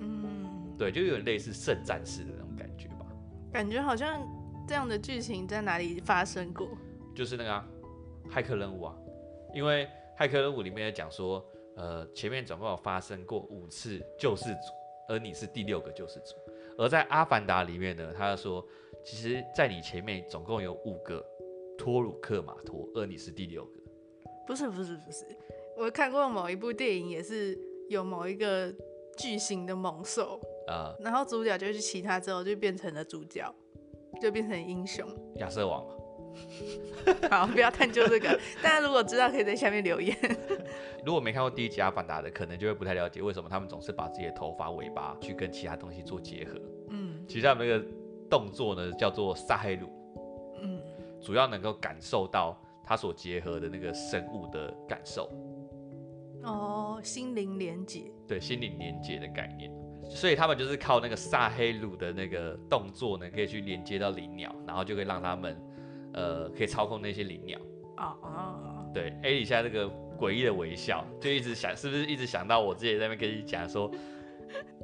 [0.00, 3.06] 嗯，对，就有点类似圣战士的那种感觉吧。
[3.50, 4.20] 感觉好像。
[4.66, 6.68] 这样的剧情在哪里发生过？
[7.14, 7.68] 就是那个啊，
[8.30, 8.96] 骇客任务啊，
[9.54, 9.86] 因为
[10.18, 11.44] 骇客任务里面讲说，
[11.76, 14.72] 呃，前面总共有发生过五次救世主，
[15.08, 16.34] 而你是第六个救世主。
[16.78, 18.66] 而在阿凡达里面呢，他就说，
[19.04, 21.24] 其实，在你前面总共有五个
[21.78, 23.80] 托鲁克马托，而你是第六个。
[24.46, 25.24] 不是不是不是，
[25.76, 27.56] 我看过某一部电影，也是
[27.88, 28.74] 有某一个
[29.16, 33.54] 巨型的猛兽啊，然后主角就去骑它之后，就变成了主角。
[34.20, 35.84] 就变成英雄，亚瑟王。
[37.30, 38.28] 好，不要探究这个。
[38.60, 40.16] 大家如果知道，可以在下面留言。
[41.06, 46.60] 如果没看过第一集《阿凡达》的，可能就会不太了解为什么他们总是把自己的头发、尾巴去跟其他东西做结合。
[46.90, 47.86] 嗯，其实他们那个
[48.28, 49.88] 动作呢，叫做萨黑鲁。
[50.60, 50.80] 嗯，
[51.20, 55.30] 主要能够感受到他所结合的那个生物的感受。
[56.42, 58.10] 哦，心灵连结。
[58.26, 59.70] 对，心灵连接的概念。
[60.08, 65.56] 所以他们就是靠那个萨黑鲁的那个动作呢，可以去连接到灵鸟，然后就可以让他们，
[66.12, 67.58] 呃，可以操控那些灵鸟。
[67.96, 68.86] 啊啊！
[68.92, 69.88] 对，，A 里现在这个
[70.18, 73.88] 诡异的微笑，就一直想，是不是一直想到我之前在那边跟你讲说，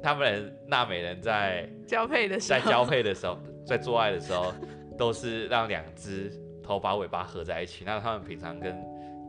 [0.01, 4.53] 他们纳美人在 交配的时候，在交配的时候，在做爱的时候，
[4.97, 6.31] 都是让两只
[6.63, 7.83] 头把尾巴合在一起。
[7.85, 8.73] 那他们平常跟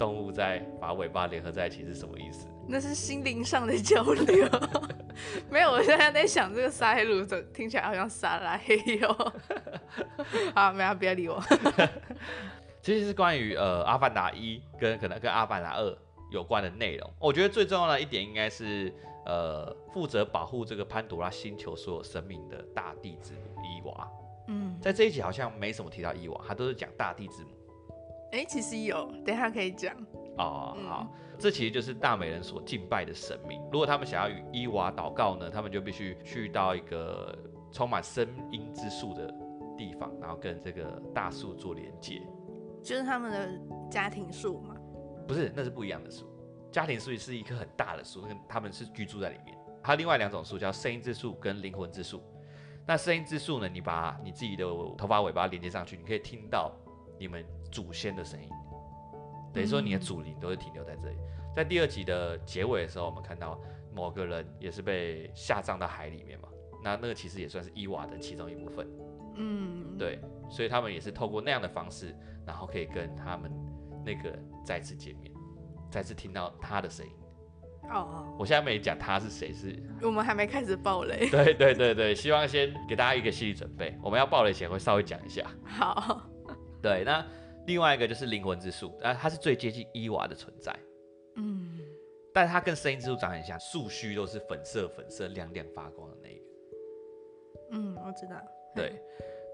[0.02, 2.48] 动物在把尾巴联合在一起是什么意思？
[2.66, 4.48] 那是心灵上的交流。
[5.48, 9.32] 没有，我现在在想这个沙黑鲁，怎听起来好像沙拉黑哟。
[10.56, 11.40] 好，没有，不要理我。
[12.82, 15.88] 其实是关于呃《阿凡达一》跟可能跟《阿凡达二》
[16.32, 17.08] 有关的内容。
[17.20, 18.92] 我觉得最重要的一点应该是
[19.24, 24.08] 呃负责保护这个潘朵拉星球所有生命的大地之母伊娃。
[24.48, 27.50] 嗯，在这一集好像没什么提到伊娃，他都是讲大地之母。
[28.32, 29.94] 哎，其实有，等一下可以讲。
[30.38, 33.60] 哦，好，嗯、这其实就是大美人所敬拜的神明。
[33.70, 37.38] 如果他们想要与伊娃祷告呢，他们就必须去到一个
[37.70, 39.32] 充满声音之树的
[39.76, 42.22] 地方，然后跟这个大树做连接。
[42.82, 44.74] 就是他们的家庭树吗？
[45.28, 46.26] 不是，那是不一样的树。
[46.70, 49.54] 家庭树是一棵很大的树，那个他们是居住在里面。
[49.82, 52.22] 还有另外两种树叫声音之树跟灵魂之树。
[52.86, 54.64] 那声音之树呢，你把你自己的
[54.96, 56.72] 头发尾巴连接上去，你可以听到
[57.18, 58.48] 你们祖先的声音。
[59.52, 61.16] 等于说你的祖灵都是停留在这里。
[61.54, 63.60] 在第二集的结尾的时候，我们看到
[63.94, 66.48] 某个人也是被下葬到海里面嘛。
[66.82, 68.88] 那那个其实也算是伊娃的其中一部分。
[69.36, 73.50] 嗯，对，所以他们也是透过那样的方式，然后可以跟他们
[74.04, 75.30] 那个再次见面，
[75.90, 77.12] 再次听到他的声音。
[77.90, 81.28] 哦哦，我现在没讲他是谁，是我们还没开始爆雷。
[81.30, 83.94] 对对对对，希望先给大家一个心理准备。
[84.02, 85.46] 我们要爆雷前会稍微讲一下。
[85.62, 86.22] 好，
[86.80, 87.22] 对，那。
[87.66, 90.76] 另外一个就是灵魂之树，啊，它是最接近伊娃的存在，
[91.36, 91.78] 嗯，
[92.32, 96.44] 但它跟声音之树长很像，树须都是粉色、粉色、亮亮发光的那个，
[97.70, 98.36] 嗯，我知道，
[98.74, 99.00] 对，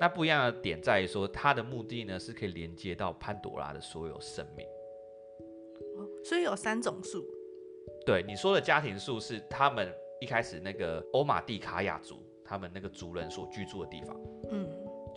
[0.00, 4.66] 那不一样的点在于说，它的目的呢是可以连接到潘朵拉的所有生命，
[5.96, 7.24] 哦，所以有三种树，
[8.06, 14.37] 对，你说的家庭树是他们一开始那个欧马蒂卡雅族，他们那个族人所居住的地方，嗯。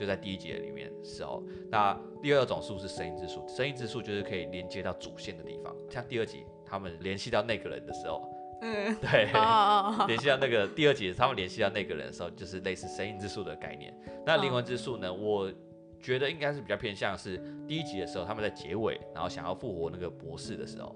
[0.01, 5.75] 就在第一节里面的时候，那第二种树是声音之树，声音之树就是可以连接到主线的地方。
[5.91, 8.27] 像第二集他们联系到那个人的时候，
[8.61, 9.29] 嗯，对，
[10.07, 13.95] 联系到那个第二集他们联系到那个人的时候，就是类似声音之树的概念。
[14.25, 15.13] 那灵魂之树呢？
[15.13, 15.53] 我
[16.01, 17.37] 觉得应该是比较偏向是
[17.67, 20.95] 第一集的时候他们在结尾，然后想要复活那个博士的时候，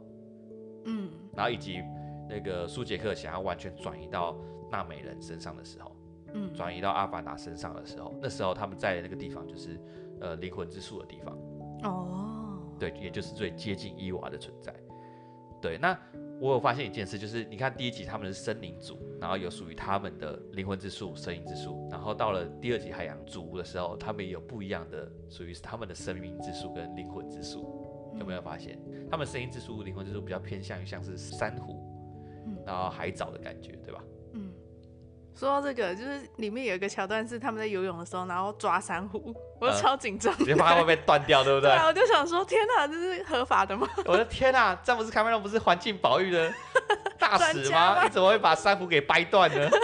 [0.85, 1.79] 嗯，然后以及
[2.27, 4.35] 那个苏杰克想要完全转移到
[4.71, 5.95] 纳美人身上的时候。
[6.53, 9.79] 转移到阿凡达身上的时候，那时候他们在的那个地方就是，
[10.19, 11.37] 呃，灵魂之树的地方。
[11.83, 14.73] 哦，对，也就是最接近伊娃的存在。
[15.61, 15.97] 对，那
[16.39, 28.77] 我有发现一件事，就是你看第一集他们是森林族，然后有属于他们的灵魂之树、声音之树，然后到了第二集海洋族的时候，他们也有不一样的属于他们的生命之树跟灵魂之树，有没有发现？
[29.09, 31.81] 他们声音之树、灵魂之树比较偏向于像是珊瑚，
[32.65, 34.03] 然后海藻的感觉，对吧？
[35.37, 41.69] 说到这个，就是里面有一个桥段是他们在游泳的时候，然后抓珊瑚，我就超紧张，直接怕它会被断掉，对不对？
[41.71, 43.87] 对啊，我就想说，天哪，这是合法的吗？
[44.05, 46.51] 我的天哪，詹姆斯卡梅隆不是环境保育的
[47.19, 48.01] 大使吗？
[48.03, 49.69] 你怎么会把珊瑚给掰断呢？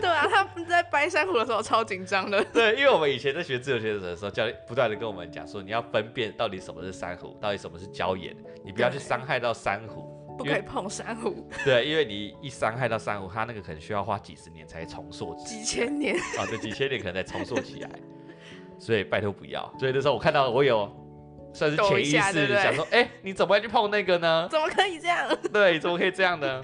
[0.00, 2.42] 对啊，他们在掰珊瑚的时候超紧张的。
[2.46, 11.46] 对，因为我们以前在学自由学的时候，教练不断的跟我们讲说，你要分辨到底什么是珊瑚，到底什么是礁岩，你不要去伤害到珊瑚，不可以碰珊瑚。
[11.64, 17.90] 对，因为你一伤害到珊瑚，它那个可能需要花几十年才重塑，几千年啊，对，几千年可能才重塑起来，
[18.78, 19.62] 所以拜托不要。
[19.78, 20.90] 所以那时候我看到我有
[21.52, 24.48] 算是潜意识想说，哎、欸，你怎么会去碰那个呢？
[24.50, 25.28] 怎么可以这样？
[25.52, 26.62] 对，怎么可以这样呢？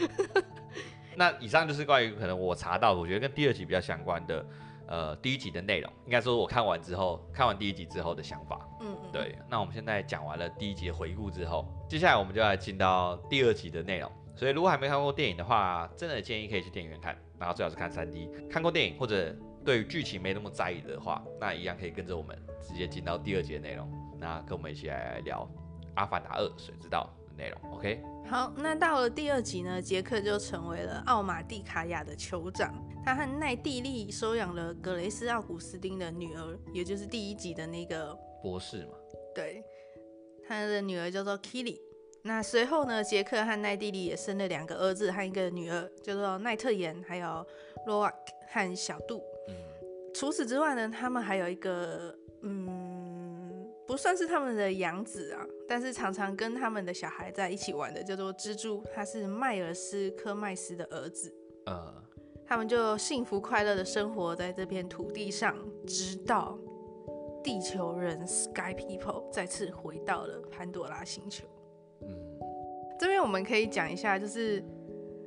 [1.14, 4.44] 那以上就是关于可能我查到，我觉得跟第二集比较相关的，
[4.88, 8.66] 呃，第一集的内容，应该说我看完之后，看完第一集之后的想法。
[8.80, 9.36] 嗯，对。
[9.48, 14.10] 那我们现在讲完了第一集的回顾之后，接下来我们就来进到第二集的内容。
[14.34, 18.48] 所以如果还没看过电影的话，真的建议可以去电影院看，然后最好是看 3D。
[18.48, 25.46] 看过电影或者对于剧情没那么在意的话，那一样可以跟着我们直接进到第二集的内容，那跟我们一起来聊
[25.96, 27.72] 《阿凡达二：水之道》的内容。
[27.72, 28.02] OK。
[28.26, 32.74] 好，那到了第二集呢，杰克就成为了奥马蒂卡亚的酋长。
[33.02, 38.92] 他和奈蒂利收养了格雷斯奥古斯丁的女儿，也就是第一集的那个博士嘛。
[39.34, 39.64] 对，
[40.46, 41.80] 他的女儿叫做 Kili。
[42.22, 47.46] 那随后呢，杰克和奈蒂利也生了两个儿子和一个女儿，叫做奈特岩，还有
[47.86, 48.16] 罗瓦克
[48.48, 49.22] 和小杜。
[49.48, 49.54] 嗯。
[50.12, 52.27] 除此之外呢，他们还有一个，嗯。
[53.88, 61.34] 不算是他们的养子啊，但是常常跟他们的小孩在一起玩的叫做蜘蛛，他是迈尔斯科迈斯的儿子。
[61.64, 61.94] 呃，
[62.46, 66.58] 他们就幸福快乐的生活在这片土地上，直到
[67.42, 71.46] 地球人 Sky People 再次回到了潘多拉星球。
[72.02, 72.08] 嗯，
[73.00, 74.62] 这边我们可以讲一下，就是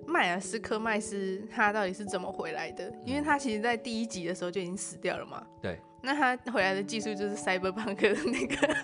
[0.06, 5.44] 迈尔斯科迈斯他到底是怎么回来的，因为他其实在第一集的时候就已经死掉了嘛。
[5.60, 5.80] 对。
[6.02, 8.76] 那他回来的技术就是 Cyberpunk 的那个，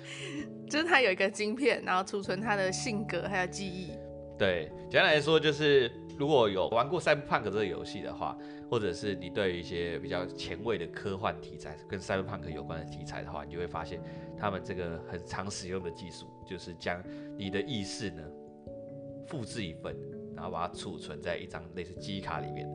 [0.70, 3.92] 就是他有一个晶片，然后储存他的性格还有记忆。
[4.38, 8.36] 对，简单来说就是，如果有玩过 Cyberpunk 这个游戏的话，
[8.70, 14.00] 或者是你对于一些比较前卫的科幻题材跟 Cyberpunk 有关的题材的话，你就会发现
[14.38, 17.00] 他们这个很常使用的技术，就是将
[17.36, 18.22] 你的意识呢
[19.26, 19.94] 复制一份，
[20.34, 22.66] 然后把它储存在一张类似记忆卡里面。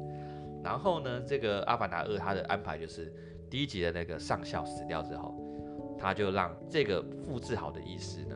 [0.64, 3.12] 然后呢，这个阿凡达二它的安排就是。
[3.50, 5.36] 第一集的那个上校死掉之后，
[5.98, 8.36] 他就让这个复制好的意识呢，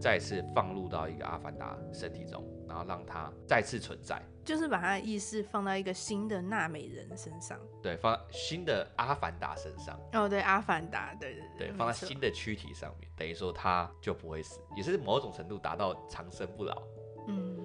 [0.00, 9.98] 再次放入到一个阿凡达身体中，然后让他再次存在，就是把他的意识放到一个新的纳美人身上，对，放新的阿凡达身上。
[10.12, 16.82] 哦，对，阿凡达，对对对，对，放在新的躯体上面，等于说他就不会死，也是某种程度达到长生不老。
[17.28, 17.58] 嗯，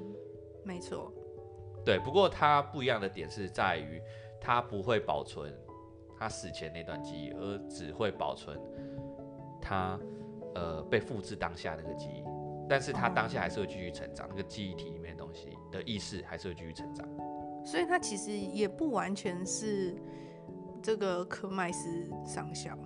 [0.64, 1.14] 没错。
[1.86, 4.02] 对，不过它不一样的点是在于，
[4.42, 5.54] 它不会保存。
[6.18, 8.60] 他死前那段记忆，而只会保存
[9.62, 10.00] 他
[10.56, 12.24] 呃被复制当下那个记忆，
[12.70, 17.08] 但是他当下还是会继续成长，那个记忆体里面的东西的意识还是会继续成长。
[17.66, 19.96] 所以他其实也不完全是
[20.82, 22.78] 这个科迈斯上校。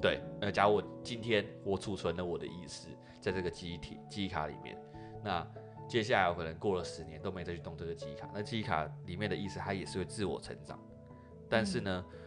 [0.00, 2.88] 对，呃，假如我今天我储存了我的意识
[3.20, 4.78] 在这个记忆体记忆卡里面，
[5.22, 5.46] 那
[5.88, 10.78] 接下来我可能过了十年都没再去动这个记忆卡，那记忆卡里面的意识它也是会自我成长，
[11.48, 12.19] 但是呢，嗯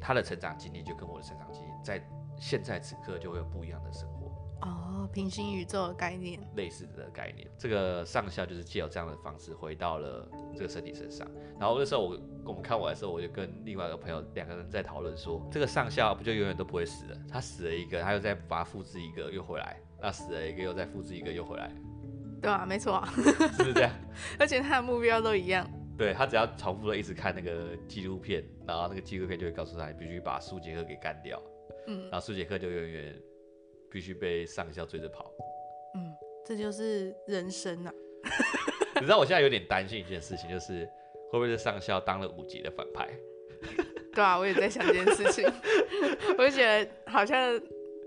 [0.00, 2.02] 他的成长经历就跟我的成长经历，在
[2.38, 4.30] 现在此刻就会有不一样的生活
[4.62, 7.48] 哦，平行宇宙的概念，类似的概念。
[7.58, 11.26] 这个上校就是借由这样的方式回到了这个身体身上。
[11.58, 17.16] 然后那时候我我们看完的时候，我就跟另外一个朋友两个人在讨论说，这个上校不就永远都不会死了？
[17.30, 21.72] 他死了一个，他又再把它复制一个又回来，那死了一个又再复制一个又回来，
[22.42, 23.90] 对啊，没错啊， 是不是这样？
[24.38, 25.66] 而且他的目标都一样。
[26.00, 31.38] 对，他只要重复的一直看那个纪录片，然后那个纪录片就会告诉他，你必须把苏杰克给干掉。
[31.88, 33.14] 嗯，然后苏杰克就永远
[33.90, 35.30] 必须被上校追着跑。
[35.94, 36.10] 嗯，
[36.46, 37.92] 这就是人生啊。
[38.94, 40.86] 你知道我现在有点担心一件事情，就是
[41.30, 43.06] 会不会是上校当了五级的反派？
[44.14, 45.44] 对啊，我也在想这件事情。
[46.38, 47.60] 我就觉得好像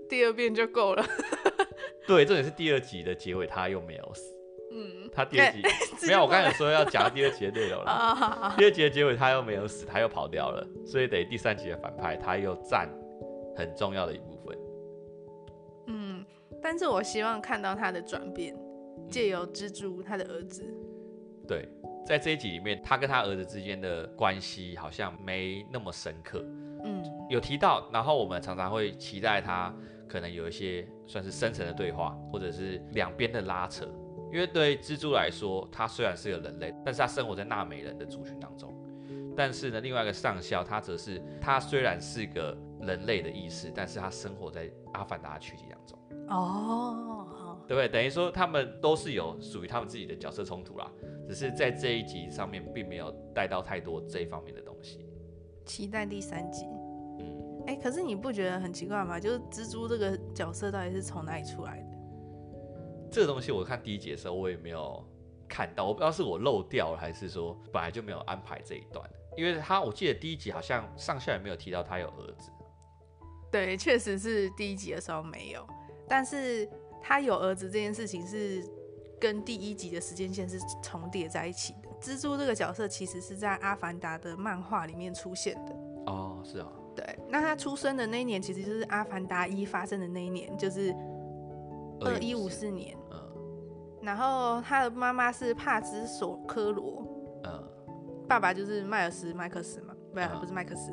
[0.08, 1.06] 第二遍就够了。
[2.08, 4.33] 对，重点是第二集的结尾，他又没有死。
[4.76, 5.62] 嗯，他第二集
[6.08, 8.52] 没有，我刚才说要讲第二集的内容了。
[8.58, 12.88] 第二集的结尾他又没有死，他又跑掉了，所以等于第三集的反派他又占
[13.56, 14.58] 很重要的一部分。
[15.86, 16.24] 嗯，
[16.60, 18.56] 但是我希望看到他的转变，
[19.08, 20.64] 借由蜘蛛他的儿子。
[21.46, 21.68] 对，
[22.04, 26.44] 在这一集里面，他跟他儿子之间的关系好像没那么深刻。
[26.84, 29.72] 嗯，有提到，然后我们常常会期待他
[30.08, 33.86] 可能有一些算是深层的对话，或者是两边的拉扯。
[34.34, 38.74] 因为对蜘蛛来说，他虽然是个人类，但是他生活在纳美人的族群当中。
[39.36, 45.96] 但是呢，另外一个上校，他则是他虽然是个人类的意识，但是他生活在阿凡达的躯体当中。
[46.28, 47.88] 哦，对不对？
[47.88, 50.90] 等于说他们都是有属于他们自己的角色冲突啦，
[51.28, 55.06] 只是在这一集上面并没有带到太多这一方面的东西。
[55.64, 56.64] 期待第三集。
[57.20, 59.20] 嗯，哎、可是你不觉得很奇怪吗？
[59.20, 61.93] 就是蜘蛛这个角色到底是从哪里出来的？
[63.14, 65.00] 这个东西我看第一集的时候我也没有
[65.48, 69.08] 看到，我不知道是我漏掉了，还是说本来就没有安排这一段。
[69.36, 72.50] 因为他我记得第一集好像上下也没有提到他有儿子。
[73.52, 75.64] 对，确实是第一集的时候没有，
[76.08, 76.68] 但是
[77.00, 78.68] 他有儿子这件事情是
[79.20, 81.88] 跟第一集的时间线是重叠在一起的。
[82.00, 85.72] 蜘蛛这个角色其实是在《阿凡达》的漫画里面出现的。
[86.06, 86.68] 哦，是啊。
[86.96, 90.92] 对，那他出生的那一年其实就是《阿凡达一》发生的那一年，就是
[92.00, 92.96] 二一五四年。
[94.04, 94.06] 嗯。
[94.06, 97.02] 然后他的妈妈是帕兹索科罗。
[97.44, 97.70] 嗯。
[98.26, 100.90] 爸爸就是迈尔斯麦克斯嘛，不是、嗯、不是麦克斯，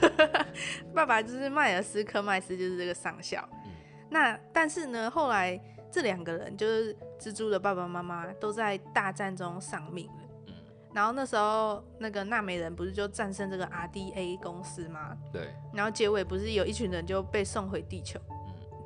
[0.94, 3.46] 爸爸就是迈尔斯科麦斯，就是这个上校。
[3.66, 3.72] 嗯、
[4.08, 5.60] 那但是呢，后来
[5.92, 10.22] 这两个人就是蜘蛛的爸爸妈妈都在大战中丧命了。
[10.46, 10.54] 嗯、
[10.94, 15.14] 然后那时候那个纳美人不是就战胜这个 RDA 公司吗？
[15.30, 15.50] 对。
[15.74, 18.18] 然后结尾不是有一群人就被送回地球？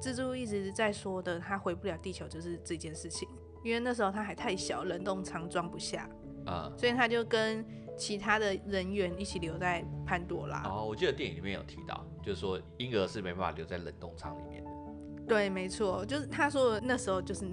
[0.03, 3.29] 嗯、蜘蛛一直在说的，他回不了地球就是这件事情，
[3.63, 6.09] 因为那时候他还太小，冷冻舱装不下。
[6.47, 7.65] 嗯，所以他就跟
[7.97, 10.65] 其他的人员一起留在潘多拉。
[10.65, 14.71] 哦，我记得电影里面有提到，就是说婴儿是没办法留在冷冻舱里面的。
[15.29, 17.47] 对，没错，就是他说的那时候就是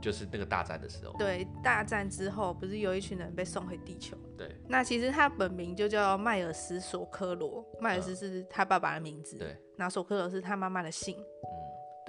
[0.00, 1.12] 就是那个大战的时候。
[1.18, 4.16] 对，大战之后不是有一群人被送回地球？
[4.38, 4.56] 对。
[4.66, 9.36] 那其实他本名就叫迈尔斯索科罗，迈尔斯是他爸爸的名字。
[9.36, 9.56] 嗯、对。
[9.76, 11.14] 然后索科罗是他妈妈的姓。
[11.18, 11.60] 嗯。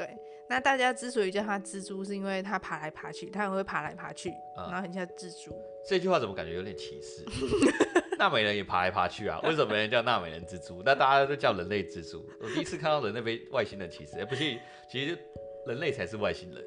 [0.01, 0.17] 对。
[0.49, 5.55] 那大家之所以叫它蜘蛛，是因为它爬来爬去，它很会爬来爬去，嗯、然后很像蜘蛛。
[5.87, 7.23] 这句话怎么感觉有点歧视？
[8.19, 10.81] 纳美人也爬来爬去啊，为什么没人叫纳美人蜘蛛？
[10.85, 12.27] 那大家都叫人类蜘蛛。
[12.41, 14.43] 我第一次看到人类被外星人歧视，哎、欸，不是，
[14.89, 15.17] 其实
[15.67, 16.63] 人类才是外星人，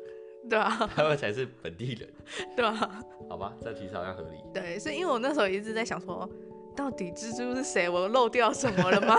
[0.49, 2.09] 对啊， 他们才是本地人，
[2.57, 4.39] 对啊，好吧，这其实好像合理。
[4.55, 6.29] 对，所以因为我那时候一直在想说，
[6.75, 7.89] 到底蜘蛛是谁？
[7.89, 9.17] 我漏掉什么了吗？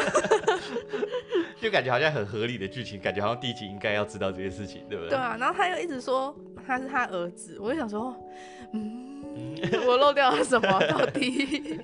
[1.62, 5.10] 就感觉好像很合理的剧情，感觉好像第一集应该要知道这件事情，对不对？
[5.10, 6.36] 对啊，然后他又一直说
[6.66, 8.16] 他是他儿子，我就想说，
[8.74, 9.22] 嗯，
[9.88, 11.80] 我漏掉了什么 到底？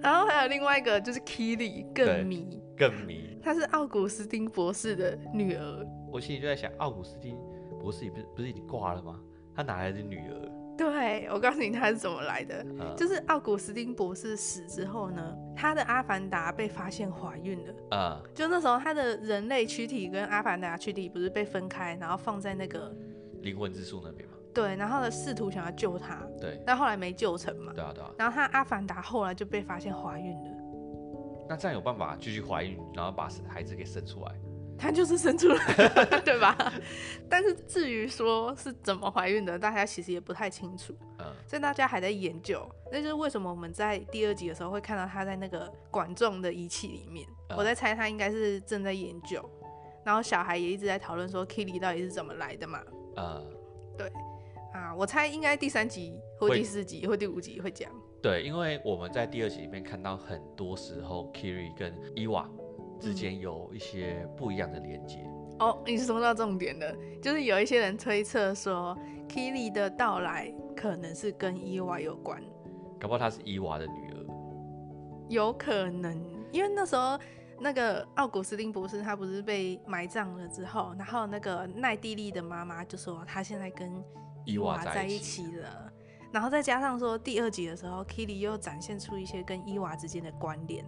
[0.00, 5.86] 然后还有另外一个就是 Kili 更迷，更迷，她是奥古斯丁博士的女儿。
[6.10, 7.36] 我心里就在想，奥古斯丁
[7.80, 9.20] 博士不是不是已经挂了吗？
[9.54, 10.50] 他哪来的女儿？
[10.76, 17.74] 对，我告诉你他是怎么来的，嗯、就是奥古斯丁博士死之后呢，他的阿凡达被发现怀孕了。
[17.90, 22.92] 啊、嗯，就那时候他的人类躯体跟阿凡达躯体不是被分开，然后放在那个
[23.42, 24.34] 灵魂之树那边吗？
[24.52, 27.72] 对，然后呢试图想要救他，对，但后来没救成嘛。
[27.72, 28.10] 对啊，对啊。
[28.18, 30.50] 然后他阿凡达后来就被发现怀孕了。
[31.48, 34.32] 那这样有办法继续怀孕，然后把孩子给生出来？
[34.78, 36.56] 他就是生出来了， 对吧？
[37.28, 40.94] 但是至于说是怎么怀孕的，大家其实也不太清楚。
[41.18, 42.68] 嗯，所以大家还在研究。
[42.92, 47.26] 那就是为什么我们在第二集的时候会看到他在那个管状的仪器里面。
[47.48, 49.42] 嗯、我在猜他应该是正在研究。
[50.04, 52.80] 然后小孩也一直在讨论说 Kili 到底是怎么来的嘛。
[53.16, 53.56] 嗯，
[53.96, 54.12] 对。
[54.74, 57.90] 啊，我猜应该第三集或第四集或第五集会讲。
[58.20, 62.48] 对，因为我们在第二集里面看到很多时候 Kiri 跟伊娃。
[63.04, 68.96] 之间有一些不一样的连接、嗯、哦，你说到重点了，就是有一些人推测说
[69.28, 72.42] ，Kili 的到来可能是跟伊娃有关，
[72.98, 74.26] 搞不好她是伊娃的女儿，
[75.28, 76.18] 有可能，
[76.50, 77.18] 因为那时候
[77.60, 83.92] 那个奥古斯丁博士他不是被埋葬了之后，然后那个奈蒂莉的妈妈就说他现在跟
[84.46, 85.92] 伊娃在一起了，
[86.32, 90.84] 然后再加上说第二集的时候，Kili 又展现出一些跟伊娃之间的关联。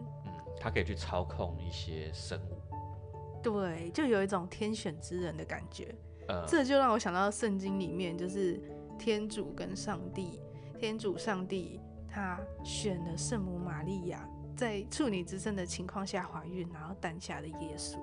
[0.58, 5.94] 他可以去操控一些生物，对，就有一种天选之人的感觉。
[6.28, 8.60] 呃，这就让我想到圣经里面，就是
[8.98, 10.40] 天主跟上帝，
[10.78, 17.98] 天主上帝他选了圣母玛利亚，在处女之身的情况下怀孕，然后诞下了耶稣。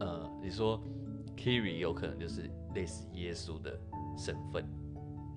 [0.00, 0.80] 呃，你说
[1.36, 3.76] Kiri 有可能就是类似耶稣的
[4.16, 4.64] 身份，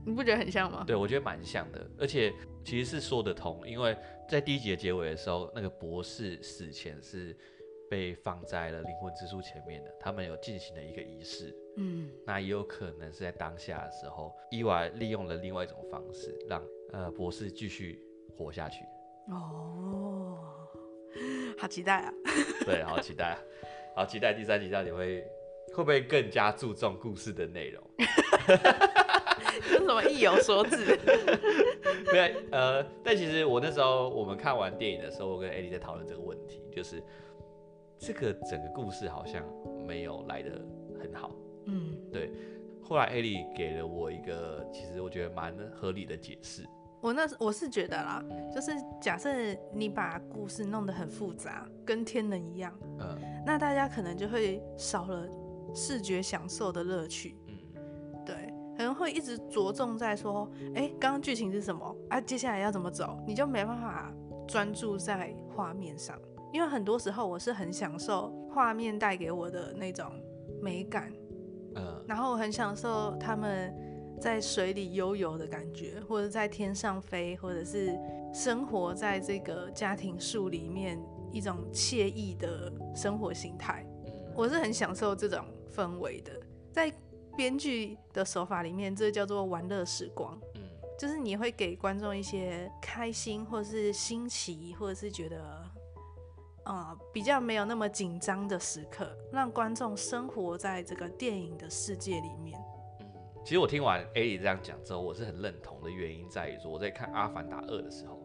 [0.08, 0.84] 你不觉得很像吗？
[0.88, 2.34] 对，我觉得蛮像的，而且
[2.64, 3.95] 其实是说得通，因为。
[4.30, 7.34] 在第一集的结尾的时候，那个博士死前是
[7.89, 11.55] 被放在了灵魂之书前面的，他们有进行了一个仪式。
[11.78, 18.03] 嗯，那也有可能是在当下的时候，伊娃利用了另外一种方式，让呃博士继续
[18.38, 18.84] 活下去。
[19.30, 20.68] 哦，
[21.58, 22.14] 好期待啊！
[22.68, 23.38] 对，好期待，
[23.95, 25.22] 好期待第三集到底会
[25.74, 27.82] 会不会更加注重故事的内容？
[29.74, 30.97] 有什么意有所指？
[32.12, 37.01] 对，呃，但其实我那时候我们看完电影的时候，我跟艾莉在讨论这个问题，就是
[37.97, 39.43] 这个整个故事好像
[39.86, 40.51] 没有来的
[40.99, 41.36] 很好。
[41.66, 42.32] 嗯，对。
[42.84, 46.64] 后来艾莉给了我一个其实我觉得蛮合理的解释。
[47.01, 49.30] 我那我是觉得啦，就是假设
[49.74, 55.28] 你把故事弄得很复杂，跟天能一样，嗯，那大家可能就会少了
[55.76, 57.36] 视觉享受的乐趣。
[58.78, 62.22] 可能会一直着重在说，哎、欸，刚刚剧情是什么啊？
[62.22, 63.18] 接下来要怎么走？
[63.26, 64.14] 你就没办法
[64.48, 66.16] 专注在画面上，
[66.54, 70.06] 因为很多时候我是很享受画面带给我的那种
[70.62, 71.12] 美感，
[71.76, 73.74] 嗯，然后我很享受他们。
[74.20, 77.96] 在水里悠游的感觉，或者在天上飞，或者是
[78.34, 81.00] 生活在这个家庭树里面，
[81.32, 83.86] 一种惬意的生活形态，
[84.36, 86.32] 我是很享受这种氛围的。
[86.72, 86.92] 在
[87.38, 90.62] 编剧的手法里面，这叫做玩乐时光，嗯。
[91.00, 95.40] 就是你会给观众一些开心，或者是新奇，或者是觉得，
[96.64, 102.60] 啊、呃，比较没有那么紧张的时刻，让观众生活在这个电影的世界里面。
[103.00, 103.06] 嗯。
[103.46, 108.20] 其实我听完 A 这样讲之后，我是很认同的原因在于说，我在看《阿凡达二》的时候，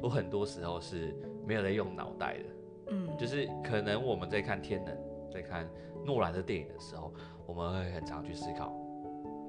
[0.00, 1.12] 我很多时候是
[1.44, 2.44] 没有在用脑袋的，
[2.92, 4.94] 嗯，就是可能我们在看《天能》、
[5.32, 5.68] 在看
[6.04, 7.12] 诺兰的电影的时候，
[7.46, 8.72] 我们会很常去思考，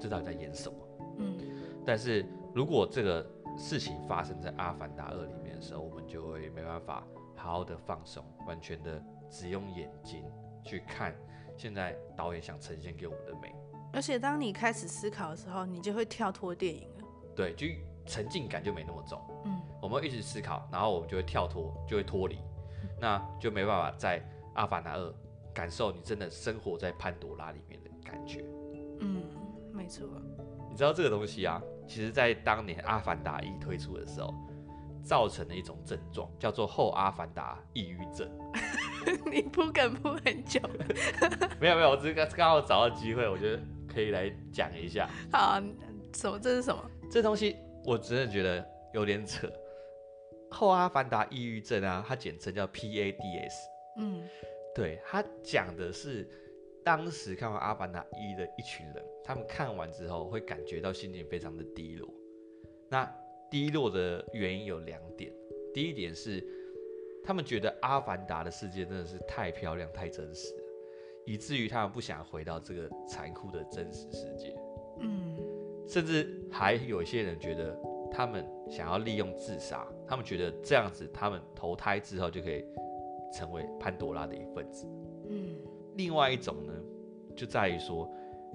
[0.00, 0.78] 这到底在演什么，
[1.18, 1.36] 嗯，
[1.84, 2.24] 但是
[2.54, 3.26] 如果这个
[3.56, 10.24] 事情发生在《阿凡达二》里面的时候，我们就会没办法好好的放松，完全的只用眼睛
[10.62, 11.14] 去看
[11.56, 13.54] 现在导演想呈现给我们的美。
[13.92, 17.04] 而且当你开始思考的时候，你就会跳脱电影了。
[17.34, 17.66] 对，就
[18.06, 19.20] 沉浸感就没那么重。
[19.44, 22.36] 嗯，我们会一直思考，然后我们就会跳脱，就会脱离，
[22.82, 24.20] 嗯，那就没办法在
[24.54, 25.00] 《阿凡达二》
[25.54, 28.44] 感受你真的生活在潘多拉里面的感觉。
[29.00, 29.22] 嗯，
[29.72, 30.06] 没错。
[30.70, 34.32] 你知道这个东西啊，其实在当年《阿凡达一》推出的时候，
[35.02, 38.28] 造成了一种症状，叫做后阿凡达抑郁症。
[39.30, 40.60] 你铺梗铺很久。
[41.60, 43.62] 没有没有，我只是刚刚好找到机会，我觉得。
[43.90, 45.08] 可以来讲一下。
[45.32, 45.62] 好啊，
[46.12, 46.38] 什么？
[46.38, 46.90] 这是什么？
[47.10, 49.50] 这东西我真的觉得有点扯。
[50.50, 53.54] 后阿凡达抑郁症啊，它简称叫 PADS。
[53.96, 54.22] 嗯，
[54.74, 56.28] 对，它讲的是
[56.88, 62.08] 当时看完《阿凡达一》的一群人，他们看完之后会感觉到心情非常的低落。
[62.88, 63.04] 那
[63.50, 65.30] 低落的原因有两点，
[65.74, 66.42] 第一点是
[67.22, 70.62] 他们觉得阿凡达的世界真的是太漂亮、太真实了。
[71.26, 74.56] 以至于他们不想回到这个残酷的真实世界，
[75.00, 75.36] 嗯，
[75.86, 77.78] 甚至还有一些人觉得
[78.10, 82.64] 他们想要利用自杀，他们觉得这样子他们投胎之后就可以
[83.30, 84.86] 成为潘多拉的一份子，
[85.28, 85.54] 嗯。
[85.96, 86.72] 另外一种呢，
[87.38, 88.10] 就在于说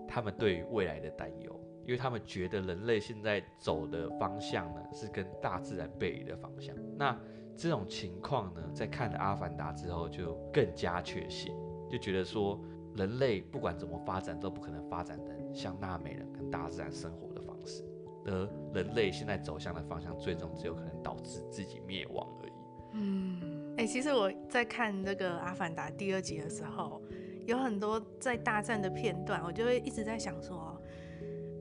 [0.05, 6.75] 他们对于未来的担忧，因为他们觉得人类现在走的方向呢是跟大自然背离的方向。
[6.97, 7.17] 那
[7.55, 11.55] 这种情况呢，在看了《阿凡达》之后就更加确信。
[11.89, 12.59] 就觉得说，
[12.95, 17.85] 人类不管怎么发展，都不可能发展成像纳美人跟大自然生活的方式，
[18.25, 22.51] 而人类现在走向的方向，最终只有可能导致自己灭亡而已。
[22.95, 26.99] 嗯，哎、其实我在看这个《阿凡达》第二集的时候，
[27.45, 30.81] 有很多在大战的片段，我就会一直在想说，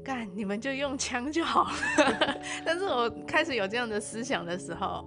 [0.04, 2.40] 干，你们就用枪就好了。
[2.64, 5.06] 但是我开始有这样的思想的时候。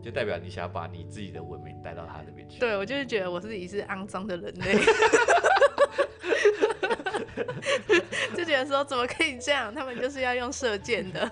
[0.00, 2.60] 就代表你想要把你自己的文明带到他那边去。
[2.60, 4.76] 对，我就是觉得我自己是肮脏的人类，
[8.36, 9.74] 就觉得说怎么可以这样？
[9.74, 11.28] 他们就是要用射箭的。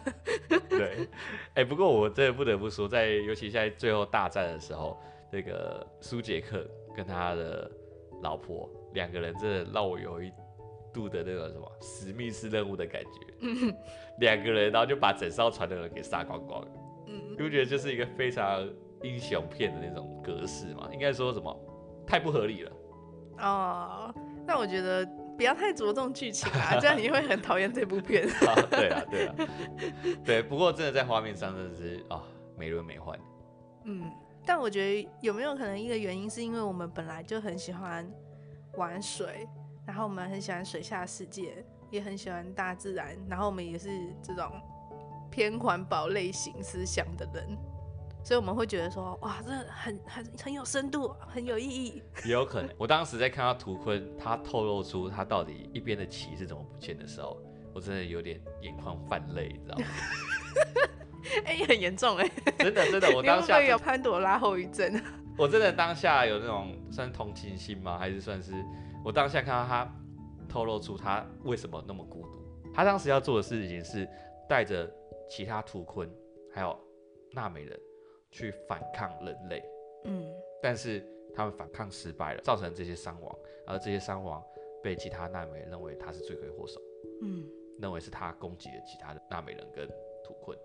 [0.69, 1.09] 对，
[1.55, 7.71] 哎、欸，不过我真的不得不说，在尤其在最后大战的时候，那个苏杰克跟他的
[8.21, 10.33] 老婆两个人真的让我有一
[10.93, 13.11] 度的那个什么史密斯任务的感觉。
[13.41, 13.75] 嗯，
[14.21, 16.67] 两个人然后就把整艘船的人给杀光光。
[17.07, 18.67] 你不觉得就是一个非常
[19.03, 20.89] 英雄片的那种格式吗？
[20.93, 21.55] 应该说什么
[22.07, 22.73] 太不合理了。
[23.39, 24.15] 哦，
[24.47, 25.07] 那我觉得
[25.37, 28.27] 不要太着重剧情啊， 这样你会很讨厌这部片。
[28.47, 29.35] 啊，对啊，对啊，
[30.25, 30.43] 对。
[30.43, 32.23] 不过真的在画面上真的是啊，
[32.57, 33.17] 美轮美奂。
[33.85, 34.11] 嗯，
[34.45, 38.11] 但我觉得有没有可能一个原因是因为我们本来就很喜欢
[38.77, 39.49] 玩水，
[39.87, 43.91] 然后我们很喜欢水下世界，也很喜欢大自然，然后我们也是
[44.23, 44.51] 这种。
[45.29, 47.59] 偏环保类型思想的人，
[48.25, 52.03] 所以我们会觉得说，哇，这很很很有深度，很有意义。
[52.25, 57.37] 也有可能，我当时在看到图坤他透露出他到底一边的旗是怎么不见的时候，
[57.75, 59.85] 我真的有点眼眶泛泪，你知道吗？
[61.45, 64.91] 哎、欸，很严重哎，真的真的，我 当下有潘朵拉后遗症。
[65.39, 67.99] 我真的当下有那种算同情心吗？
[67.99, 68.53] 还是算是
[69.05, 69.91] 我当下看到他
[70.49, 72.73] 透露出他为什么那么孤独？
[72.75, 74.09] 他当时要做的事情是
[74.49, 74.91] 带着。
[75.29, 76.09] 其他图坤
[76.53, 76.79] 还有
[77.33, 77.77] 纳美人
[78.31, 79.61] 去反抗人类，
[80.05, 80.25] 嗯，
[80.63, 84.41] 但是他们反抗失败了，造成这些伤亡，而这些伤亡
[84.85, 86.81] 被其他纳美人认为他是罪魁祸首，
[87.23, 87.45] 嗯，
[87.81, 89.85] 认为是他攻击了其他的纳美人跟
[90.23, 90.57] 图坤，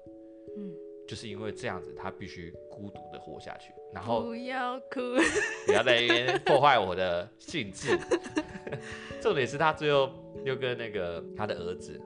[0.56, 0.72] 嗯，
[1.12, 3.74] 就是因为这样子，他必须孤独的活下去。
[3.94, 5.02] 然后不要哭，
[5.68, 8.00] 不要在那边破坏我的兴致。
[9.20, 10.10] 重点是他最后
[10.46, 12.02] 又跟那个他的儿子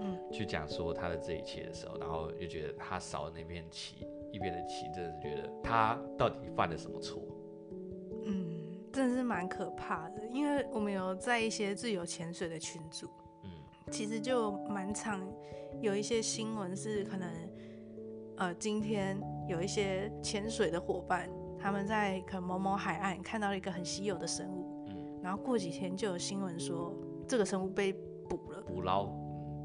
[0.00, 7.22] 嗯，去讲说他的这一切的时候，然后又觉得他少了那片棋，一边的旗，真的是觉得他到底犯了什么错？
[8.24, 13.06] 嗯，真的是蛮可怕的，因为我们有在一些自由潜水的群组，
[13.44, 13.50] 嗯，
[13.88, 15.24] 其实就蛮常
[15.80, 17.28] 有一些新闻是可能，
[18.38, 21.28] 呃，今天有一些潜水的伙伴，
[21.58, 26.94] 他们在可能某某海岸看到了一个很稀有的生物，嗯，然后过几天就有新闻说
[27.26, 27.92] 这个生物被
[28.28, 29.08] 捕了，捕捞，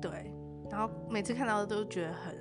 [0.02, 0.34] 对，
[0.72, 2.36] 然后每次看到都觉得很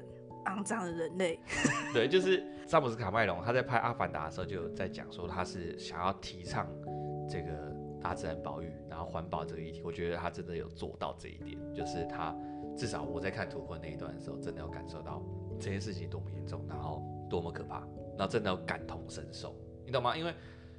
[0.47, 1.39] 肮脏的人类，
[1.93, 2.43] 对，就是。
[2.65, 6.67] 詹姆斯卡麦隆他在拍《阿凡达》的时候就有在讲说，他是想要提倡
[7.29, 9.83] 这个大自然保育，然后环保这个议题。
[9.85, 12.35] 我觉得他真的有做到这一点，就是他
[12.75, 15.21] 至少我在看图坤那一段的时候，真的有感受到
[15.63, 17.01] 这件事情多么严重，然后
[17.31, 17.87] 多么可怕，
[18.19, 19.55] 那真的有感同身受，
[19.87, 20.17] 你懂吗？
[20.17, 20.35] 因为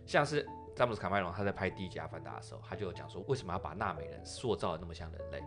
[0.05, 5.41] 像是詹姆斯卡麦隆他在拍第一集《阿凡达》的时候，他就有讲说，为什么要把纳美人塑造的那么像人类？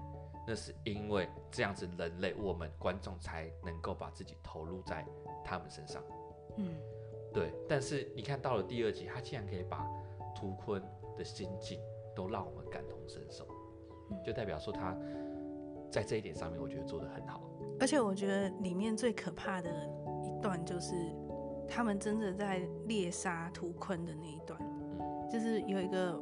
[0.49, 5.05] 那是因为这样子人类我们观众才能够把自己投入在
[5.45, 6.03] 他们身上。
[6.57, 6.74] 嗯，
[7.34, 9.87] 对，但是你看到了第二集，他竟然可以把
[10.34, 10.82] 图坤
[11.18, 11.78] 的心境
[12.14, 13.47] 都让我们感同身受，
[14.24, 14.97] 就代表说他
[15.91, 17.43] 在这一点上面，我觉得做得很好。
[17.79, 19.71] 而且我觉得里面最可怕的
[20.23, 20.95] 一段就是
[21.69, 26.21] 他们真的在猎杀图坤的那一段，嗯，就是有一个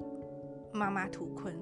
[0.72, 1.54] 妈妈图坤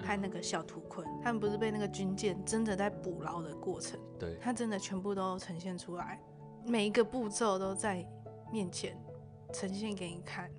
[0.00, 6.20] 和那个小图坤，他们不是被那个军舰真的在捕捞的过程，对，他真的全部都呈现出来。
[6.66, 8.06] 每一个步骤都在
[8.52, 8.98] 面前
[9.52, 10.50] 呈现给你看，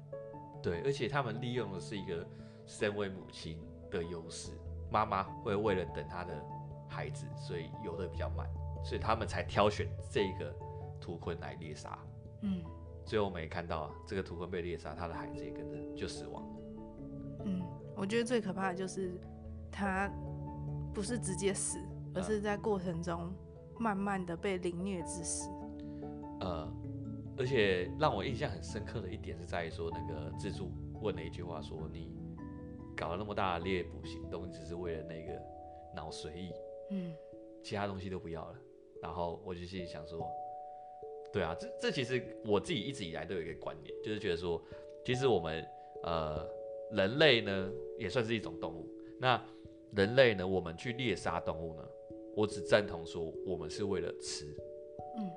[0.62, 2.28] 对，而且他们利用的是一个
[2.66, 3.60] 身为母亲
[3.90, 4.52] 的优势，
[4.92, 6.34] 妈妈会为了等她的
[6.92, 8.46] 孩子，所以游得比较慢，
[8.84, 10.54] 所以他们才挑选这个
[11.00, 11.98] 图坤来猎杀。
[12.42, 12.62] 嗯，
[13.06, 16.46] 最后我们也看到这个图坤被猎杀，他的孩子也跟着就死亡。
[17.46, 17.64] 嗯，
[17.96, 19.18] 我觉得最可怕的就是
[19.72, 20.12] 他
[20.94, 21.80] 不是直接死，
[22.14, 23.34] 而是在过程中
[23.80, 25.50] 慢慢的被凌虐致死。
[26.42, 26.68] 呃，
[27.38, 30.72] 而且让我印象很深刻的一点是在于说，那个自助
[31.02, 32.12] 问了一句话，说你
[32.98, 35.42] 搞了那么大的猎捕行动，你只是为了那个
[35.96, 36.54] 脑髓液，
[36.92, 37.14] 嗯，
[37.64, 38.56] 其他东西都不要了。
[39.02, 40.30] 然后我就心里想说，
[41.34, 44.62] 对啊，这这其实我自己一直以来都有一个观念，就是觉得说，
[45.04, 45.66] 其实我们
[46.04, 46.48] 呃
[46.92, 48.88] 人类呢也算是一种动物。
[49.20, 49.44] 那
[49.96, 51.84] 人类呢，我们去猎杀动物呢，
[52.36, 54.46] 我只赞同说我们是为了吃，
[55.18, 55.30] 嗯。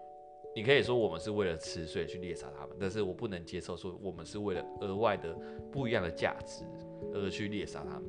[0.56, 5.36] 你可以说我们是为了吃，所以去猎杀它们，但是我不能接受说我们是为了额外的
[5.72, 6.64] 不一样的价值
[7.12, 8.04] 而去猎杀它们。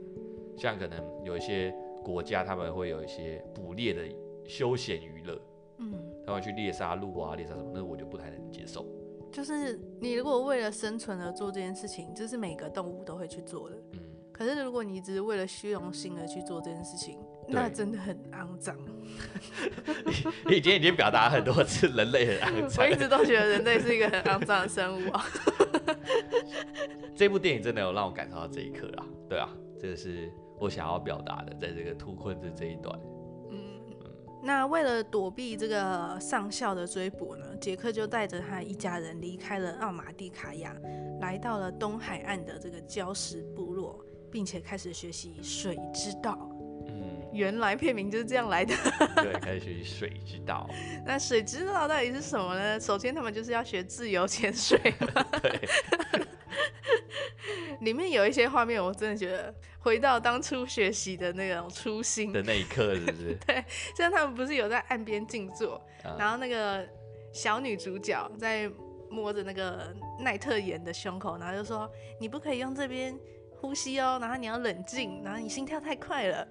[0.55, 1.73] 像可能有一些
[2.05, 4.03] 国家他们会有一些捕猎的
[4.45, 5.41] 休闲娱乐，
[5.79, 5.91] 嗯，
[6.23, 8.85] 他们去猎杀鹿啊，猎杀什么，那我就不太能接受。
[9.31, 13.99] 就是你如果为了生存而做这件事情，这是每个动物都会去做的，嗯。
[14.31, 18.77] 可是如果你只是为了虚荣心而去做这件事情，那真的很肮脏。
[20.45, 22.85] 你今天已经表达很多次，人类很肮脏。
[22.85, 25.25] 我一直都觉得人类是一个很肮脏的生物啊。
[27.15, 29.49] 这部电影真的有让我感受到这一刻啊，对啊，
[29.79, 30.29] 这个是
[30.59, 32.97] 我想要表达的，在这个图坤的这一段。
[33.51, 33.81] 嗯，
[34.43, 40.75] 那为了躲避这个上校的追捕呢，杰克就带着他一家人离开了奥马蒂卡亚，
[41.19, 43.99] 来到了东海岸的这个礁石部落，
[44.31, 46.37] 并且开始学习水之道。
[47.33, 48.73] 原来片名就是这样来的。
[49.17, 50.69] 对， 开始学习水之道。
[51.05, 52.79] 那水之道到底是什么呢？
[52.79, 54.79] 首先，他们就是要学自由潜水。
[55.43, 55.69] 对。
[57.81, 63.37] 里面有一些画面，我真的觉得回到当初学习的那种初心的那一刻，是不是？
[63.45, 63.63] 对。
[63.95, 66.87] 像他们不是有在岸边静坐，嗯，然后那个
[67.31, 68.69] 小女主角在
[69.09, 71.89] 摸着那个奈特岩的胸口，然后就说
[72.19, 73.17] ：“你不可以用这边
[73.61, 76.47] 呼吸哦，然后你要冷静，然后你心跳太快了。”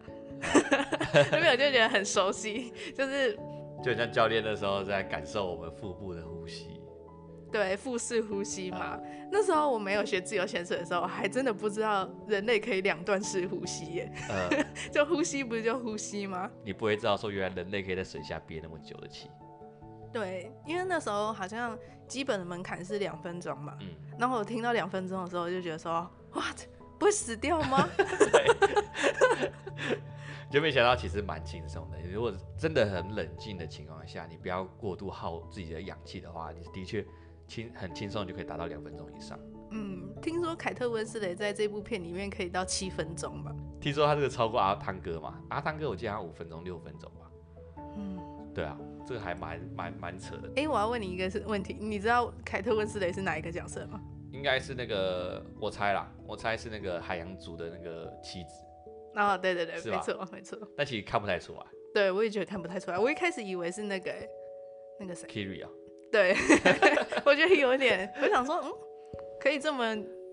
[1.32, 2.72] 有没有就觉得很熟悉？
[2.96, 3.38] 就是
[3.82, 6.73] 就像教练的时候在感受我们腹部的呼吸，
[7.54, 8.98] 对，腹式呼吸嘛。
[9.30, 14.12] 那时候我没有学自由潜水的时候，还真的不知道人类可以两段式呼吸耶。
[14.28, 16.50] 呃， 就呼吸不是就呼吸吗？
[16.64, 19.30] 你不会知道说原来人类可以在水下憋那么久的气。
[20.12, 21.78] 对，因为那时候好像
[22.08, 23.78] 基本的门槛是两分钟嘛。
[23.82, 23.86] 嗯。
[24.18, 25.92] 然后我听到两分钟的时候，我就觉得说，
[26.32, 26.42] 哇，
[26.98, 27.88] 不会死掉吗？
[27.96, 29.52] 对。
[30.50, 31.98] 就没想到其实蛮轻松的。
[32.12, 37.04] 如果真的很冷静的情况下，你不要过度耗自己的氧气的话，你的确
[37.46, 39.38] 轻很轻松就可以达到两分钟以上。
[39.70, 43.54] 嗯，听说凯特温斯雷在这部片里面可以到七分钟吧？
[43.80, 45.40] 听说他这个超过阿汤哥嘛？
[45.50, 47.30] 阿汤哥我记得他五分钟六分钟吧？
[47.96, 48.18] 嗯，
[48.54, 48.78] 对啊。
[49.06, 50.48] 这个还蛮蛮蛮扯的。
[50.56, 54.00] 哎、欸，我要问你一个是问题，你知道凯特温斯雷是哪一个角色吗？
[54.32, 58.64] 应该是那个，我猜啦，我猜是那个海洋族的那个妻子。
[59.14, 60.58] 哦，对对对，没错没错。
[60.74, 61.60] 但其实看不太出来。
[61.92, 62.98] 对，我也觉得看不太出来。
[62.98, 64.10] 我一开始以为是那个
[64.98, 65.70] 那个谁，Kiri 啊。
[66.14, 66.32] 对，
[67.26, 68.70] 我觉得有点，我想说，嗯，
[69.40, 69.84] 可以这么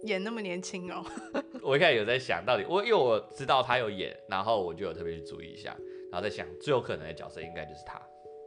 [0.03, 1.03] 演那么年轻哦。
[1.63, 5.75] 我一开始有在想到底，我因为我知道他有演，然后我就有特别去注意一下，
[6.11, 7.99] 然后在想最有可能的角色应该就是他。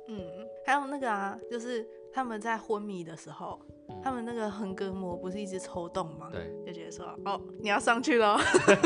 [0.06, 0.20] 嗯，
[0.64, 3.60] 还有那个啊，就是他们在昏迷的时候。
[4.02, 6.30] 他们那个横膈膜不是一直抽动吗？
[6.32, 8.38] 对，就觉得说，哦，你要上去了。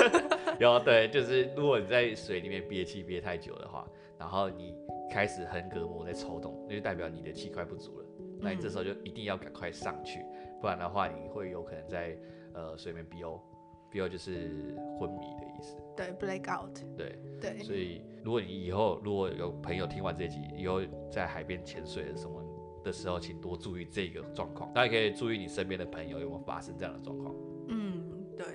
[0.58, 3.86] 有，对，就是如果你在水里面憋气憋太久的话，
[4.18, 4.74] 然后你
[5.10, 8.04] 开始横膈膜在抽动，那就代表你的气快不足了。
[8.38, 10.24] 嗯、那你这时候就一定要赶快上去，
[10.60, 12.16] 不然的话你会有可能在
[12.54, 15.76] 呃水面 BO，BO 就是昏迷的意思。
[15.96, 16.78] 对，black out。
[16.96, 17.58] 对对。
[17.58, 20.80] 所以如果你以后如果有朋友听完这集，以后
[21.10, 22.42] 在海边潜水的什么。
[22.84, 24.72] 的时候，请多注意这个状况。
[24.72, 27.34] 大家可以注意你身边的朋友有没有发生这样的状况。
[27.66, 28.46] 嗯，对，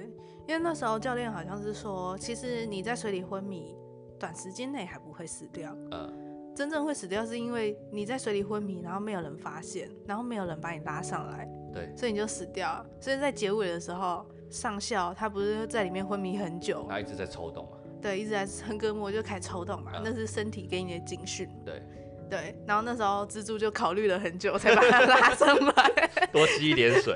[0.48, 3.76] 因为那时候教练好像是说，其实你在水里昏迷，
[4.18, 5.76] 短时间内还不会死掉。
[5.92, 6.23] 嗯，
[6.56, 12.86] 真正会死掉是因为你在水里昏迷，然后没有人发现，然后没有人把你拉上来，对，所以你就死掉了。
[13.00, 17.78] 所以在结尾的时候，上校他不是在里面昏迷很久，然后一直在抽动嘛？
[18.02, 21.50] 对，一直在横膈膜就开始抽动嘛，嗯，那是身体给你的警讯。
[21.66, 21.82] 对。
[22.30, 26.10] 对，然后那时候蜘蛛就考虑了很久，才把它拉上来。
[26.34, 27.14] 多吸一点水，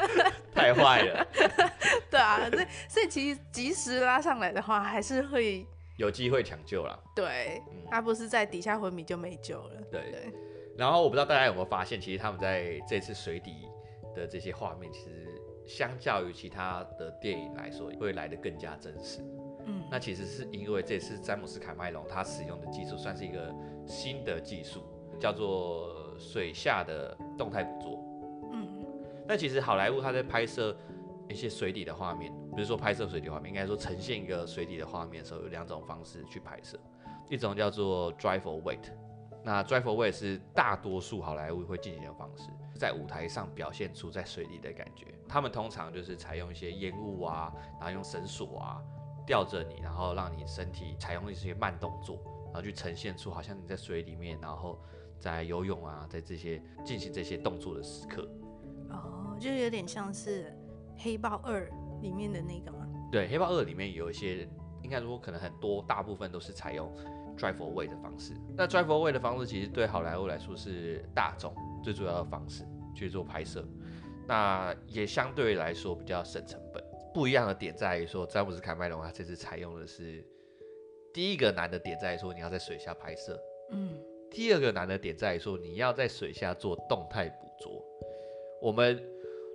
[0.54, 1.26] 太坏了。
[2.10, 5.66] 对啊，所以所以其实及时拉上来的话，还是会
[5.98, 6.98] 有机会抢救了。
[7.14, 9.82] 对，他、嗯、不是在底下昏迷就没救了。
[9.90, 10.32] 对对。
[10.76, 13.68] 然后我不知道大家有没有发现，其实他们在这次水底
[14.14, 15.26] 的这些画面，其实
[15.66, 19.20] 相较于其他的电影来说，会来得更加真实。
[19.66, 23.52] 嗯，那其实是因为这次詹姆斯卡麦隆他使用的技术算是一个
[23.84, 24.84] 新的技术，
[25.18, 28.04] 叫做水下的动态捕捉。
[28.52, 28.86] 嗯，
[29.26, 30.74] 那其实好莱坞他在拍摄
[31.28, 36.78] 一些水底的画面，比如说拍摄水底画面，应该说呈现一个水底的画面的时候，有两种方式去拍摄，
[37.28, 38.92] 一种叫做 dry for weight，
[39.44, 45.06] 那 dry for weight 是大多数好莱坞会进行的方式，在舞台上表现出在水里的感觉。
[45.28, 48.82] 他们通常就是采用一些烟雾啊，然后用绳索啊。
[49.26, 52.16] 吊着你，然后让你身体采用一些慢动作，
[52.46, 54.80] 然后去呈现出好像你在水里面，然后
[55.18, 58.26] 在游泳啊，在这些进行这些动作的时刻。
[58.88, 60.44] 哦，就有点像是
[60.98, 61.70] 《黑豹二》
[62.02, 62.86] 里面的那个吗？
[63.10, 64.48] 对，《黑豹二》里面有一些，
[64.82, 66.92] 应该说可能很多，大部分都是采用
[67.38, 68.34] for weight 的方式。
[68.56, 73.64] 那 for weight 的方式其实对好莱坞来说是大众最主要的方式去做拍摄，
[74.26, 76.82] 那也相对来说比较省成本。
[77.14, 80.24] 不一样的点在于说，詹姆斯卡麦隆他这次采用的是
[81.14, 83.40] 第一个难的点在于说，你要在水下拍摄，
[83.70, 83.98] 嗯，
[84.30, 87.82] 第二个难的点在于说，你要在水下做动态捕捉。
[88.60, 89.02] 我们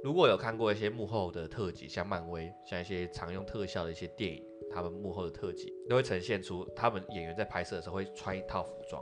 [0.04, 9.02] 如果有看过一些幕后的特辑，像漫威，像一些常用特效的一些电影，他们幕后的特辑都会呈现出他们演员在拍摄的时候会穿一套服装。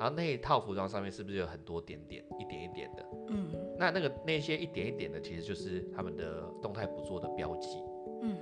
[0.00, 3.06] 然后那一套服装上面是不是有很多点点，一点一点的？
[3.28, 7.78] 嗯，那那个那些一点一点的，其实就是他们的动态捕捉的标记。
[8.22, 8.34] 嗯，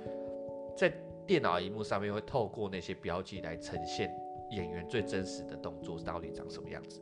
[0.77, 0.91] 在
[1.27, 4.09] 电脑荧幕上面会透过那些标记来呈现
[4.51, 7.01] 演员最真实的动作到底长什么样子。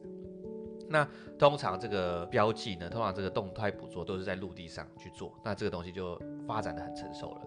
[0.90, 7.42] 那通常这个标记呢，通常这个动态捕捉都是在陆地上去做，那这个东西就发展的很成熟了。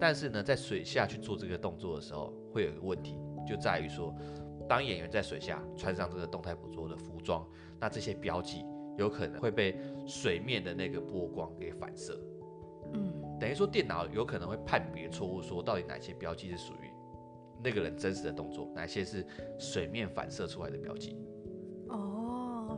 [0.00, 4.14] 但是呢，在水下去做这个动作的时候，会有一个问题，就在于说。
[4.68, 7.46] 当演员在水下穿上这个动态捕捉的服装，
[7.80, 8.64] 那这些标记
[8.96, 12.18] 有可能会被水面的那个波光给反射。
[12.94, 16.90] 嗯，等于说电脑有可能会判别错误，说到底哪些标记是属于
[17.62, 19.26] 那个人真实的动作，哪些是
[19.58, 21.18] 水面反射出来的标记。
[21.88, 22.21] 哦，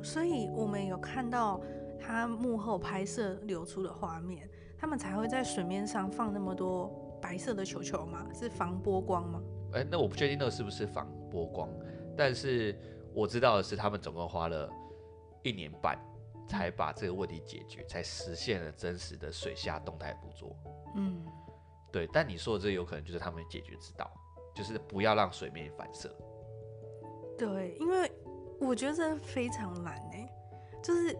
[0.04, 1.60] 所以我们有看到
[1.98, 4.48] 他幕后拍摄流出的画面，
[4.78, 8.26] 他们才会在水面上放那么多白色的球球吗？
[8.34, 9.42] 是防波光吗？
[9.72, 11.70] 哎、欸，那我不确定那个是不是防波光，
[12.16, 12.78] 但是
[13.14, 14.70] 我知道的是，他们总共花了
[15.42, 15.98] 一年半
[16.46, 20.54] 才把这个问题解决，才实现了真实的水下动态捕捉。
[20.96, 21.24] 嗯，
[21.90, 22.06] 对。
[22.12, 24.10] 但你说的这有可能就是他们解决之道，
[24.54, 26.14] 就是不要让水面反射。
[27.36, 28.12] 对，因为
[28.60, 30.28] 我觉得这非常难哎，
[30.82, 31.16] 就是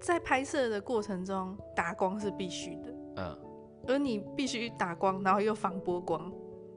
[0.00, 3.38] 在拍摄的过程中打光是必须的，嗯，
[3.88, 6.32] 而你必须打光，然后又防波光。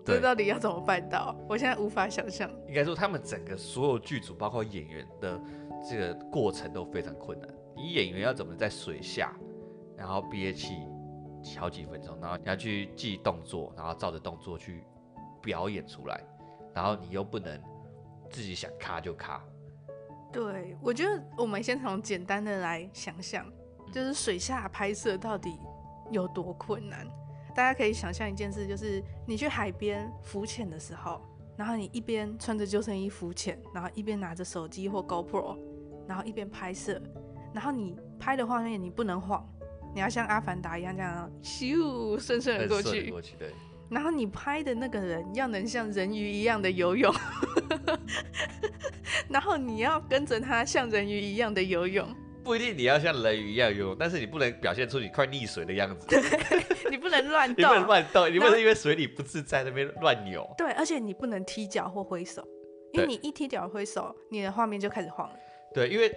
[0.06, 1.36] 这到底要怎么办到？
[1.49, 2.47] 我现在无法想象。
[2.68, 5.41] 应该说，他们整个所有剧组，包括演员的
[5.89, 7.49] 这个过程都非常困难。
[7.76, 9.34] 你演员要怎么在水下，
[9.97, 10.76] 然后憋气
[11.58, 14.84] 好几分钟，然后你要去记动作，然后照着动作去
[15.41, 16.22] 表演出来，
[16.72, 17.60] 然后你又不能
[18.36, 19.41] 自己想卡就卡。
[20.29, 23.49] 对，我觉得我们先从简单的来想想，
[23.93, 25.57] 就是水下拍摄到底
[26.11, 27.07] 有多困难。
[27.55, 31.21] 大家可以想象一件事，就是你去海边浮潜的时候，
[31.55, 35.57] 然后你一边穿着救生衣浮潜，然后一边拿着手机或 GoPro，
[36.05, 37.01] 然后一边拍摄，
[37.53, 39.49] 然后你拍的画面你不能晃，
[39.93, 43.53] 你要像阿凡达一样这样咻顺顺的过去，过去对。
[43.89, 47.13] 然后你拍的那个人要能像人鱼一样的游泳，
[49.29, 52.07] 然后你要跟着他像人鱼一样的游泳。
[52.43, 56.05] 不一定你要像人鱼一样游泳，但是你不能表现出你快溺水的样子。
[56.07, 56.21] 对，
[56.91, 60.47] 你不能乱动，你不能乱动，你不能因为水里不自在那边乱扭。
[60.55, 62.47] 对，而且你不能踢脚或挥手，
[62.93, 65.36] 因为你一踢脚挥手，你的画面就开始晃了。
[65.73, 66.11] 对，因为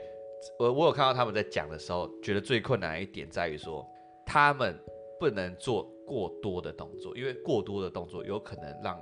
[0.58, 3.86] 我我有看到他们在讲的时候，觉得最困难的一点在于说，
[4.26, 4.78] 他们
[5.18, 9.00] 不能做过多的动作，因为过多的动作有可能让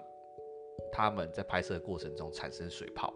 [0.92, 3.12] 他们在拍摄的过程中产生水泡。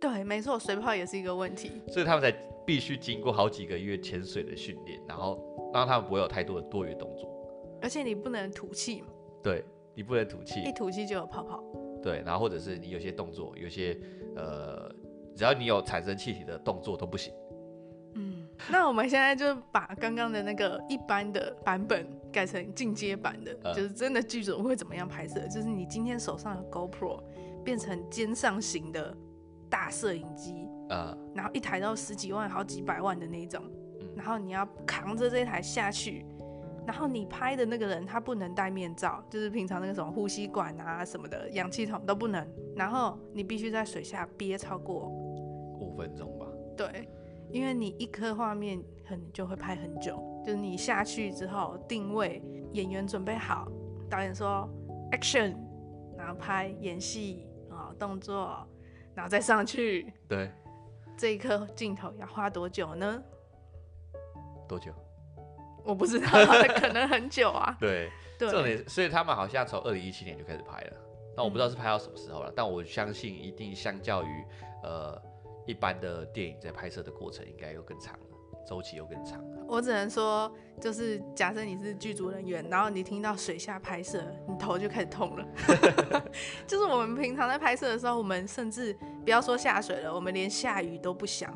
[0.00, 5.40] 对，没错，水泡也是一个问题，所以他们才必须经过好几个月潜水的训练，然后
[5.72, 7.30] 让他们不会有太多的多余动作。
[7.80, 9.08] 而且你不能吐气嘛？
[9.42, 9.64] 对，
[9.94, 11.62] 你不能吐气，一吐气就有泡泡。
[12.02, 13.96] 对，然后或者是你有些动作，有些
[14.34, 14.92] 呃，
[15.36, 17.32] 只要你有产生气体的动作都不行。
[18.16, 25.46] 嗯，那我们现在就把刚刚的那个一般的版本改成进阶版的，嗯、就是真的剧组会怎么样拍摄？
[25.48, 27.22] 就是你今天手上的 GoPro
[27.62, 29.14] 变成肩上型的。
[29.72, 33.64] 大摄影机，呃，然后一台都十几万、好几百万的那种，
[33.98, 36.26] 嗯，然后你要扛着这台下去，
[36.86, 46.46] 然后你拍的那个人他不能戴面罩，就是平常那个什么呼吸管啊什么的氧气筒都不能，然后你必须在水下憋超过五分钟吧？
[46.76, 47.08] 对，
[47.50, 48.78] 因为你一颗画面
[49.08, 53.68] 可能就会拍很久，就是你下去之后定位，演员准备好，
[54.10, 54.68] 导演说
[55.12, 55.54] action，
[56.16, 58.66] 然后拍演戏啊动作。
[59.14, 60.50] 然后再上去， 对，
[61.18, 63.22] 这一颗镜头要花多久呢？
[64.66, 64.90] 多久？
[65.84, 66.28] 我不知道，
[66.80, 67.76] 可能很久啊。
[67.78, 70.96] 对，对，重点，所以他们好像从二零一七年就开始拍了，
[71.36, 74.44] 那我不知道是拍到什么时候了，嗯，但我相信一定相较于
[74.82, 75.20] 呃
[75.66, 78.31] 一般的电影在拍摄的过程，应该又更长了。
[78.66, 80.50] 周期又更长，我只能说，
[80.80, 85.46] 就是假设你是剧组人员，然后你听到水下拍摄，你头就开始痛了。
[86.66, 91.52] 就是我们平常在拍摄的时候，我们甚至不要说下水了，我们连下雨都不想。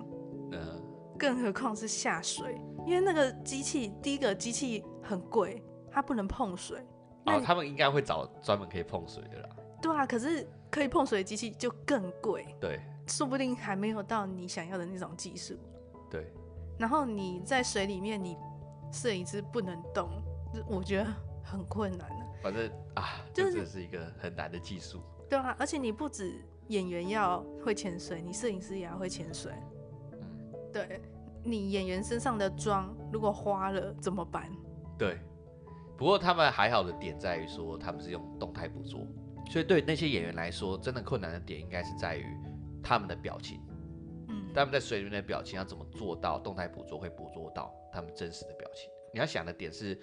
[0.52, 0.82] 嗯，
[1.18, 6.78] 更何况是下水，因为那个机器，第一个机器很贵，它不能碰水。
[7.26, 9.48] 哦，他们应该会找专门可以碰水的啦。
[9.80, 12.46] 对啊，可是可以碰水的机器就更贵。
[12.61, 15.54] 对，说不定还没有到你想要的那种技术。
[16.11, 16.32] 对。
[16.78, 18.36] 然后你在水里面，你
[18.92, 20.08] 摄影师不能动，
[20.68, 21.10] 我觉得
[21.42, 22.08] 很困难。
[22.42, 25.00] 反正啊，就是、这是一个很难的技术。
[25.28, 29.52] 对啊，而且你不止演员要会潜水，你摄影师也要会潜水。
[30.12, 30.18] 嗯，
[30.72, 31.00] 对，
[31.42, 34.48] 你演员身上的妆如果花了怎么办？
[34.96, 35.18] 对，
[35.96, 39.00] 不过他们还好的点在于说，他们是用动态捕捉，
[39.50, 42.24] 所以对那些演员来说，真的困难的点应该是在于
[42.82, 43.60] 他们的表情。
[44.57, 48.90] 他们在水里面的表情要怎么做到动态捕捉会捕捉到他们真实的表情？
[49.12, 49.96] 你要想的点是，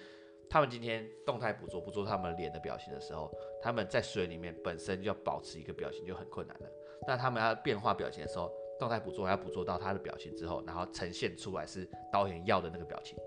[0.48, 3.30] 他们今天动态捕捉捕捉他们脸的表情的时候，
[3.60, 6.68] 他们在水里面本身就要保持一个表情就很困难了。
[7.06, 8.48] 那他们要变化表情的时候，
[8.78, 13.18] 动态捕捉还要捕捉到他的表情之后，然后呈现出来是导演要的那个表情。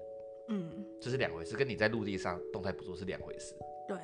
[0.48, 3.54] 嗯，这是两回事，跟你在陆地上动态捕捉是两回事。
[3.86, 3.98] 对，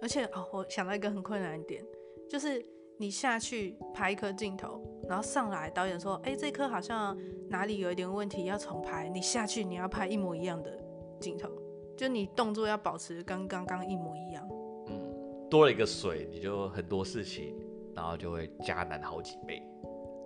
[0.00, 1.84] 而且哦，我想到一个很困难的点，
[2.30, 2.64] 就是。
[2.96, 7.16] 你下去拍一颗镜头，然后上来，导演说：“哎，这颗好像
[7.48, 10.70] 哪里有一点问题，要重拍。”你下去，你要拍一模一样的
[11.20, 11.48] 镜头，
[11.96, 14.48] 就你动作要保持跟刚刚一模一样。
[14.88, 17.54] 嗯，多了一个水，你就很多事情，
[17.94, 19.62] 然后就会加难好几倍。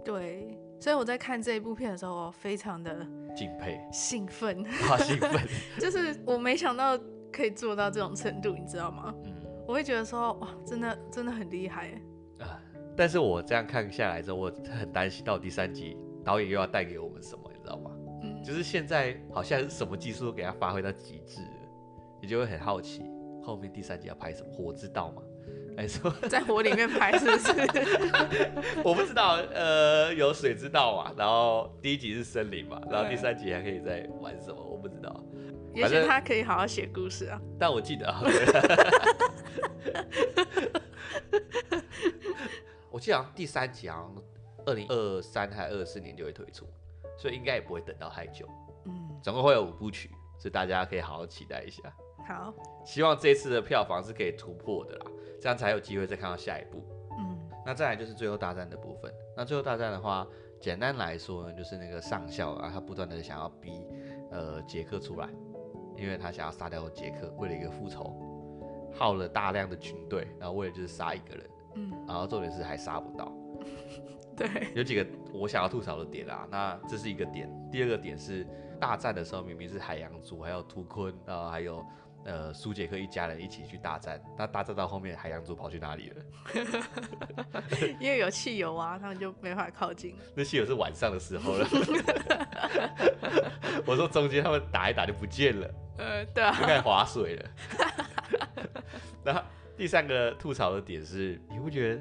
[0.04, 3.06] 对，所以我在看这一部片的时候，我非常的
[3.36, 5.32] 敬佩、兴奋，好兴奋，
[5.78, 6.98] 就是我没想到
[7.32, 9.14] 可以做到这种程度，你知道吗？
[9.24, 9.34] 嗯，
[9.66, 12.00] 我会觉得说，哇，真的真的很厉害。
[12.98, 13.00] 啊！
[13.00, 17.90] 但是我这样看下来之后，我很担心到第三集导演又要带给我们什么，你知道吗？
[18.24, 21.68] 嗯，就是现在好像是什么技术都给他发挥到极致了，
[22.20, 23.02] 你就会很好奇
[23.42, 24.48] 后面第三集要拍什么？
[24.52, 25.22] 火之道吗？
[25.76, 27.52] 还是说在火里面拍是不是？
[28.82, 34.60] 我不知道，呃，有水之道嘛，然后第一集是森林嘛，然后第三集还可以再玩什么？
[34.60, 35.24] 我不知道。
[35.74, 37.40] 也许他可以好好写故事啊。
[37.56, 38.24] 但我记得啊。
[42.90, 44.22] 我记得好像第三集好像
[44.66, 46.66] 二零二三还二四年就会推出，
[47.18, 48.48] 所以应该也不会等到太久。
[48.84, 51.82] 嗯，总共会有五部曲，所以大家可以好好期待一下。
[52.26, 52.52] 好，
[52.84, 55.06] 希望这次的票房是可以突破的啦，
[55.40, 56.82] 这样才有机会再看到下一部。
[57.18, 59.12] 嗯，那再来就是最后大战的部分。
[59.36, 60.26] 那最后大战的话，
[60.60, 63.86] 简单来说呢，就是那个上校啊，他不断的想要逼
[64.30, 65.28] 呃杰克出来，
[65.96, 68.14] 因为他想要杀掉杰克，为了一个复仇，
[68.92, 71.48] 耗了大量的军队，然后为了就是杀一个人，
[71.78, 73.32] 嗯，然后重点是还杀不到。
[74.36, 77.50] 对，有几个我想要吐槽的点啊，那这是一个点。
[77.72, 78.46] 第二个点是
[78.80, 81.84] 大战的时候明明是海洋族，还有图坤，然后还有
[82.24, 86.22] 呃苏杰克一家人一起去大战，那大战到后面海洋族跑去哪里了？
[87.98, 90.14] 因为有汽油啊，他们就没法靠近。
[90.36, 91.66] 那汽油是晚上的时候了。
[93.84, 97.50] 我说中间他们打一打就不见了，呃，对啊，就开始划水了。
[99.24, 99.42] 然后
[99.78, 102.00] 第三个吐槽的点是，你不觉得？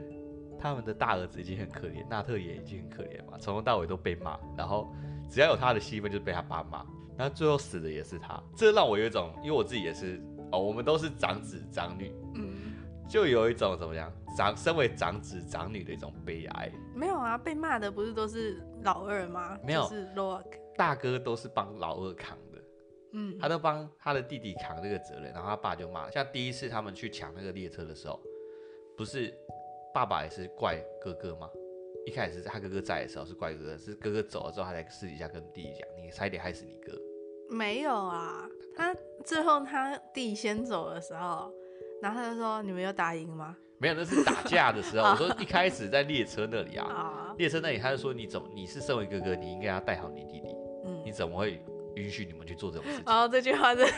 [0.59, 4.91] 他们的大儿子已经很可怜，纳特也已经很可怜嘛，从头到尾都被骂，然后
[5.29, 6.83] 只要有他的戏份就被他爸骂，
[7.15, 10.19] 然后最后死的也是他，这让我有一种，因为我自己也是
[10.51, 12.73] 哦，我们都是长子长女，嗯，
[13.07, 16.71] 就有一种怎么样，长身为长子长女的一种悲哀。
[16.95, 19.55] 没有啊，被骂的不是都是老二吗？
[19.63, 19.87] 没有，
[20.75, 22.46] 大哥都是帮老二扛的，
[23.13, 28.19] 嗯，他都帮他的弟弟扛这个责任，然后他爸就骂，像第一次他们去抢那个列车的时候，
[28.95, 29.33] 不是。
[29.93, 31.49] 爸爸也是怪哥哥吗？
[32.05, 36.95] 一开始是他哥哥在的时候是怪哥哥，是哥哥走了之后，他才私底下跟弟弟讲：“你差一点害死你哥。”
[37.49, 38.95] 没有啊，他
[39.25, 41.51] 最后他弟先走的时候，
[41.99, 45.09] 然后他就说：“你们有打赢吗？”没有，那是打架的时候。
[45.09, 50.47] 我说一开始在列车那里啊，列车那里他就说：“你怎么你是身为哥哥，你应该要带好你弟弟。
[50.85, 51.59] 嗯，你怎么会
[51.97, 53.85] 允许你们去做这种事情？”哦，这句话是。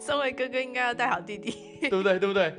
[0.00, 1.50] 身为哥哥应该要带好弟弟，
[1.80, 2.18] 对不对？
[2.18, 2.52] 对不对？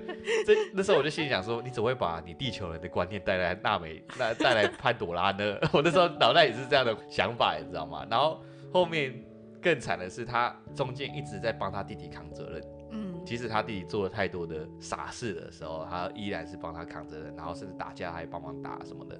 [0.46, 5.58] 这那时候我就心里想说，你怎么会把你地球人的观念带来纳美， 那带来潘朵拉呢？
[5.74, 8.06] 我那时候脑袋也是这样的想法，你知道吗？
[8.10, 8.42] 然后
[8.72, 9.14] 后面
[9.62, 12.64] 更惨的是，他中间一直在帮他弟弟扛责任。
[12.92, 19.20] 嗯，即使他弟弟做了太多的傻事的时候，他依然是帮他扛责任，然后甚至打架还帮忙打什么的。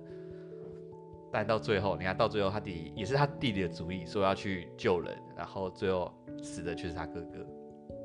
[1.32, 7.46] 但到最后，你看到最后，他弟弟也是他弟弟的主意，说要去救人，然后最后死的却是他哥哥。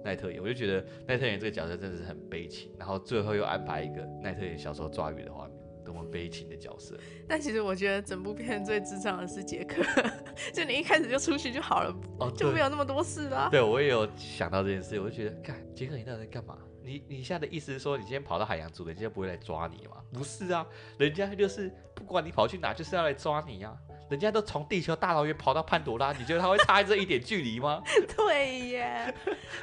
[0.05, 6.97] 奈特岩，我就觉得奈特演这个角色真的是很悲情，然后最后又安排一个奈特岩小时候抓鱼的画面，多么悲情的角色。
[7.27, 9.83] 但其实我觉得整部片最智障的是杰克，
[10.55, 13.49] 就你一开始就出去就好了，哦、就没有那么多事啦。
[13.51, 16.57] 对，我也有想到这件事，我就觉得，干杰克你到底在干嘛？
[16.87, 19.97] 你你现在的意思是说，你今天跑到海洋组，人家不会来抓你吗？
[20.13, 20.65] 不是啊，
[20.97, 23.95] 人家就是不管你跑去哪，就是要来抓你呀、啊。
[24.09, 27.83] 人家都从地球大老远跑到潘多拉，你觉得他会差这一点距离吗？
[28.17, 29.13] 对耶，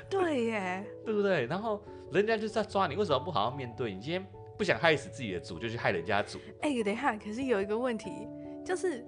[0.09, 1.45] 对耶， 对不对？
[1.45, 3.93] 然后人家就是在抓你，为什么不好好面对？
[3.93, 4.26] 你今天
[4.57, 6.39] 不想害死自己的组，就去害人家组。
[6.61, 8.28] 哎、欸，等一下，可是有一个问题，
[8.65, 9.05] 就是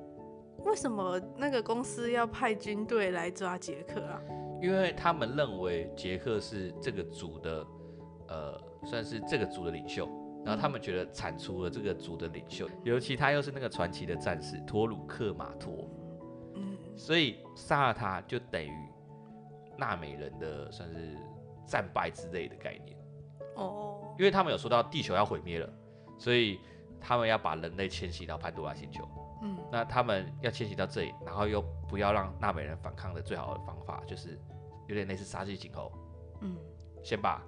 [0.63, 4.21] 为什么那个公司要派军队来抓杰克啊？
[4.61, 7.67] 因为他们认为杰克是这个组的，
[8.27, 10.09] 呃，算是这个族的领袖。
[10.45, 15.89] 然后他们觉得铲除了这个族的领袖，尤其他又是那个传奇的战士托鲁克马托，
[16.53, 18.71] 嗯，所以杀了他就等于
[19.75, 21.17] 纳美人的算是
[21.65, 22.95] 战败之类的概念
[23.55, 25.67] 哦，因为他们有说到地球要毁灭了，
[26.19, 26.59] 所以
[27.01, 29.03] 他们要把人类迁徙到潘多拉星球，
[29.41, 31.59] 嗯，那他们要迁徙到这里，然后又
[31.89, 34.39] 不要让纳美人反抗的最好的方法就是
[34.87, 35.91] 有点类似杀鸡儆猴，
[36.41, 36.55] 嗯，
[37.03, 37.41] 先把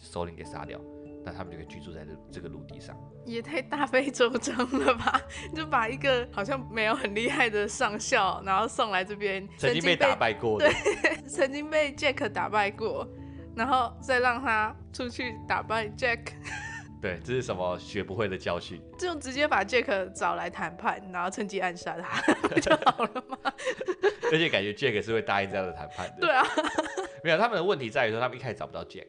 [0.00, 0.80] 首领给杀掉。
[1.24, 2.96] 那他们就可以居住在这这个陆地上，
[3.26, 5.20] 也太大费周章了吧？
[5.54, 13.06] 就把一个好像没有很厉害的上校，然后送来这边，曾经被打败过的，对，曾经被 Jack 打败过，
[13.54, 16.20] 然后再让他出去打败 Jack。
[17.02, 18.80] 对，这是什么学不会的教训？
[18.98, 23.36] 就直接把 Jack 找来谈判，然后趁机暗杀他， 不就好了吗？
[24.32, 26.16] 而且感觉 Jack 是会答应这样的谈判的。
[26.20, 26.46] 对啊，
[27.22, 29.06] 没有，他们的问题在于说，他们一开始找不到 Jack。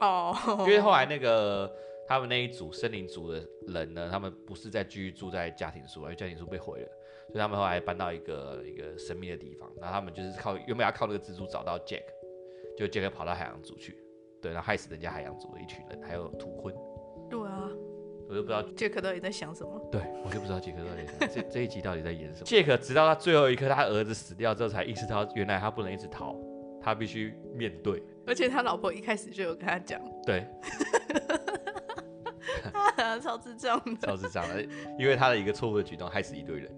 [0.00, 0.60] 哦，oh.
[0.60, 1.74] 因为后来那个
[2.06, 6.88] 他们那一组森林族的人呢，他们不是在继续住在家庭树，因为家庭树被毁了，
[7.28, 9.70] 所以他们后来搬到一个一个神秘的地方。
[9.80, 12.04] 然后他们就是靠原本要靠那个蜘蛛找到 Jack，
[12.76, 13.96] 就 Jack 跑到海洋族去，
[14.42, 16.74] 对，然后害死人家海洋族的一群人，还有图坤。
[17.28, 17.68] 对啊，
[18.28, 19.88] 我就不知道 Jack 到底在想什么。
[19.90, 22.46] 对，我就不知道杰克到底在 这这一集到底在演什么。
[22.46, 26.36] Jack 直到他最后一刻，他儿子死掉之后，才意识到原来他不能一直逃，
[26.80, 28.02] 他必须面对。
[28.26, 30.44] 而且他老婆一开始就有跟他讲，对，
[33.22, 34.62] 超智障的，超智障的，
[34.98, 36.70] 因为他的一个错误的举动害死一堆人。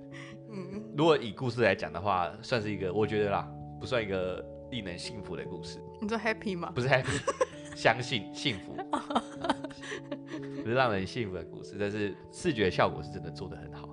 [0.51, 3.49] 嗯，如果以故事来讲的话，算是一个，我觉得啦，
[3.81, 5.79] 不算一个令人幸福的故事。
[6.01, 6.71] 你说 happy 吗？
[6.75, 7.21] 不是 happy，
[7.75, 8.77] 相信 幸福，
[10.63, 13.89] 不是让人幸福的故事，但是视觉效果是真的做得很好。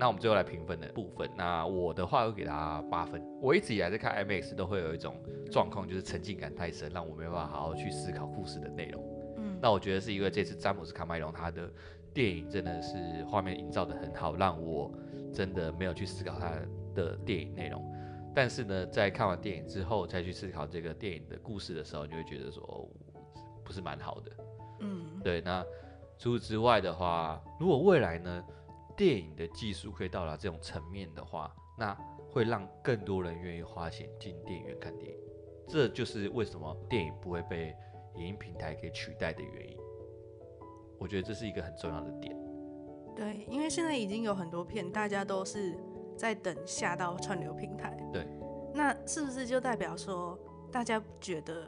[0.00, 3.22] 那我们最后来评分的部分，那我的话会给他八分。
[3.38, 5.14] 我一直以来在看 IMAX 都会有一种
[5.52, 9.04] 状况，就是沉浸感太深，让我没办法好好去思考故事的内容。
[9.36, 11.70] 嗯，那我觉得是因为这次詹姆斯卡麦隆他的
[12.14, 14.92] 电电影真的是画面营造的很好，让我
[15.32, 16.52] 真的没有去思考他
[16.94, 17.82] 的电影内容。
[18.34, 22.86] 但是呢，在看完电影之后再去思考这个电影的故事的时候，你会觉得说，哦，
[23.64, 24.32] 不是蛮好的。
[24.80, 25.40] 嗯，对。
[25.40, 25.64] 那
[26.18, 28.44] 除此之外的话，如果未来呢，
[28.96, 31.94] 电影的技术可以到达这种层面的话，那
[32.30, 35.18] 会让更多人愿意花钱进电影院看电影。
[35.68, 37.74] 这就是为什么电影不会被
[38.16, 39.76] 影音平台给取代的原因。
[40.98, 42.36] 我觉得这是一个很重要的点。
[43.14, 45.78] 对，因为现在已经有很多片，大家都是。
[46.16, 48.26] 在等下到串流平台，对，
[48.74, 50.38] 那是不是就代表说
[50.70, 51.66] 大家觉得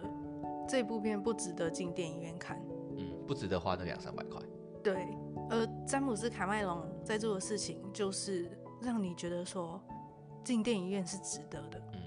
[0.69, 2.61] 这部片不值得进电影院看？
[2.99, 4.39] 嗯，不值得花那两三百块。
[4.83, 5.09] 对，
[5.53, 8.51] 而詹姆斯卡麦隆在做的事情就是
[8.81, 9.79] 让你觉得说
[10.43, 11.79] 进电影院是值得的。
[11.93, 12.01] 嗯，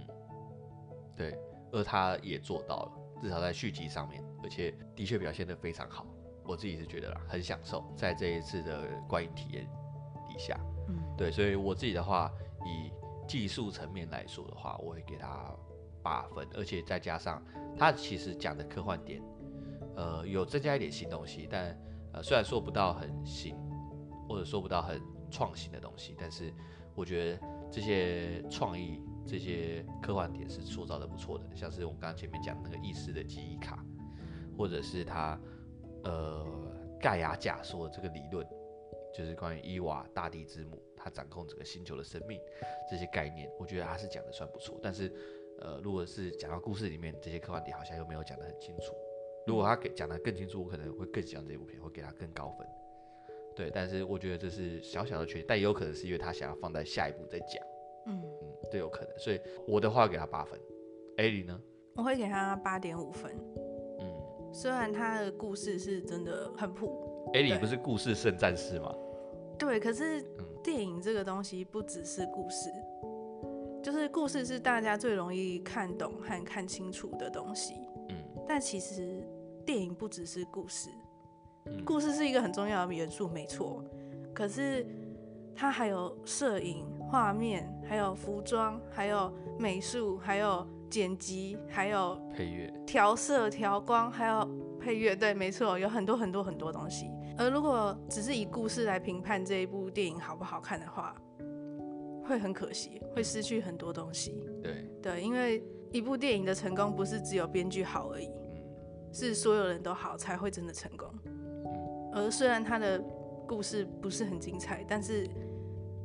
[1.16, 1.40] 对，
[1.72, 2.92] 而他也做到了，
[3.22, 6.08] 至少在续集上面，而且的确表现得非常好。
[6.44, 9.68] 我自己是觉得啦，很享受在这一次的观影体验
[10.28, 10.60] 底下。
[10.90, 12.32] 嗯，对，所以我自己的话，
[12.66, 12.92] 以
[13.28, 15.56] 技术层面来说的话，我会给他
[16.02, 17.44] 八分，而且再加上
[17.78, 19.22] 他其实讲的科幻点，
[19.96, 21.80] 呃，有增加一点新东西，但
[22.16, 23.56] 呃，虽然说不到很新，
[24.28, 26.54] 或者说不到很创新的东西，但是
[26.96, 27.40] 我觉得
[27.70, 33.84] 这些创意、这些科幻点是塑造的不错的，像是我们刚刚前面讲的那个意识的记忆卡，
[34.58, 35.38] 或者是他
[36.06, 36.46] 呃
[37.02, 38.48] 盖亚假说的这个理论。
[39.14, 42.38] 就是关于伊娃大地之母，他掌控整个星球的生命
[42.92, 44.78] 这些概念，我觉得他是讲的算不错。
[44.84, 45.10] 但是，
[45.62, 48.94] 呃，如果是讲到故事里面这些科幻点，好像又没有讲得很清楚。
[49.48, 52.68] 如果他给讲的更清楚，我可能会更喜欢这部片，会给他更高分。
[53.56, 57.64] 对，但是我觉得这是小小的缺点，但也有可能是因为他想要放在下一步再讲。
[58.08, 59.18] 嗯嗯，对，有可能。
[59.18, 60.60] 所以我的话给他八分。
[61.18, 61.60] 艾莉呢？
[61.96, 63.32] 我会给他八点五分。
[64.00, 67.32] 嗯，虽然他的故事是真的很普。
[67.34, 68.94] 艾莉不是故事圣战士吗？
[69.58, 70.22] 对，可是
[70.62, 72.70] 电影这个东西不只是故事，
[73.82, 77.76] 就是故事是大家最容易看懂和看清楚的东西。
[78.10, 79.25] 嗯，但其实
[79.66, 80.90] 电影不只是故事，
[81.66, 83.84] 嗯，故事是一个很重要的元素，没错。
[84.34, 84.86] 可是
[85.56, 94.48] 它还有摄影、画面，还有服装，还有美术，还有剪辑，还有配乐、调色、调光，还有
[94.80, 95.16] 配乐。
[95.16, 97.10] 对，没错，有很多很多很多东西。
[97.38, 101.16] 而如果只是以故事来评判这一部电影好不好看的话，
[102.24, 104.44] 会很可惜，会失去很多东西。
[104.62, 108.30] 对对，因为一部电影的成功不是只有编剧好而已，
[109.16, 111.10] 是所有人都好才会真的成功。
[112.14, 113.00] 而虽然他的
[113.48, 115.26] 故事不是很精彩，但是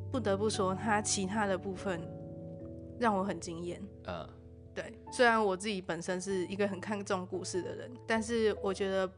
[0.09, 2.01] 不得不说他其他的部分
[2.97, 3.81] 让我很惊艳。
[4.07, 4.27] 嗯，
[4.73, 9.11] 对，虽然我自己本身是一个很看重故事的人，但是我觉得。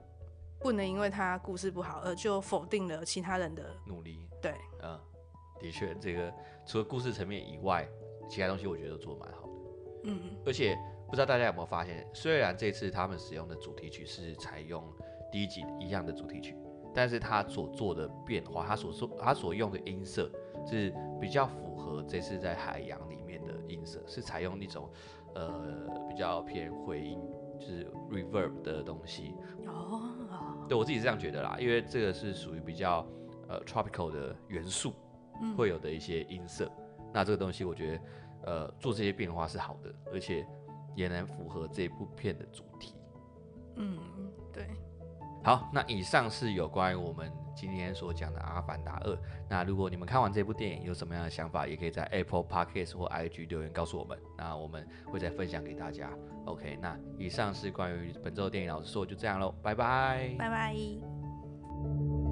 [0.60, 4.30] 不能因为他故事不好而就否定了其他人的努力。
[4.42, 4.98] 对，嗯，
[5.60, 6.34] 的确，这个
[6.66, 7.86] 除了故事层面以外，
[8.30, 9.54] 其他东西我觉得都做得蛮好的。
[10.06, 10.80] 嗯，而且
[11.14, 14.84] 不知道大家有没有发现，虽然这次他们使用的主题曲是采用
[15.32, 16.58] 第一集一样的主题曲，
[16.92, 20.28] 但是他所做的变化，他所说他所用的音色
[20.66, 20.92] 是
[21.22, 24.90] 比较符合这次在海洋里面的音色，是采用一种
[25.36, 27.22] 呃比较偏回音，
[27.60, 29.36] 就是 reverb 的东西。
[29.68, 30.66] 哦。
[30.68, 33.08] 对我自己是这样觉得啦，因为这个是属于比较
[33.48, 34.92] 呃 tropical 的元素，
[35.56, 36.66] 会有的一些音色。
[36.98, 38.02] 嗯、那这个东西我觉得
[38.46, 40.44] 呃做这些变化是好的，而且
[40.96, 42.96] 也能符合这部片的主题。
[43.76, 43.98] 嗯，
[44.52, 44.68] 对。
[45.44, 49.14] 好，那以上是有关于我们今天所讲的《阿凡达二》。
[49.50, 56.10] 那如果你们看完这部电影有什么样的想法，也可以在 Apple Podcast 或 IG 留言告诉我们，那我们会再分享给大家。
[56.46, 62.23] OK，那以上是关于本周的电影老师说，就这样喽，拜拜，拜拜。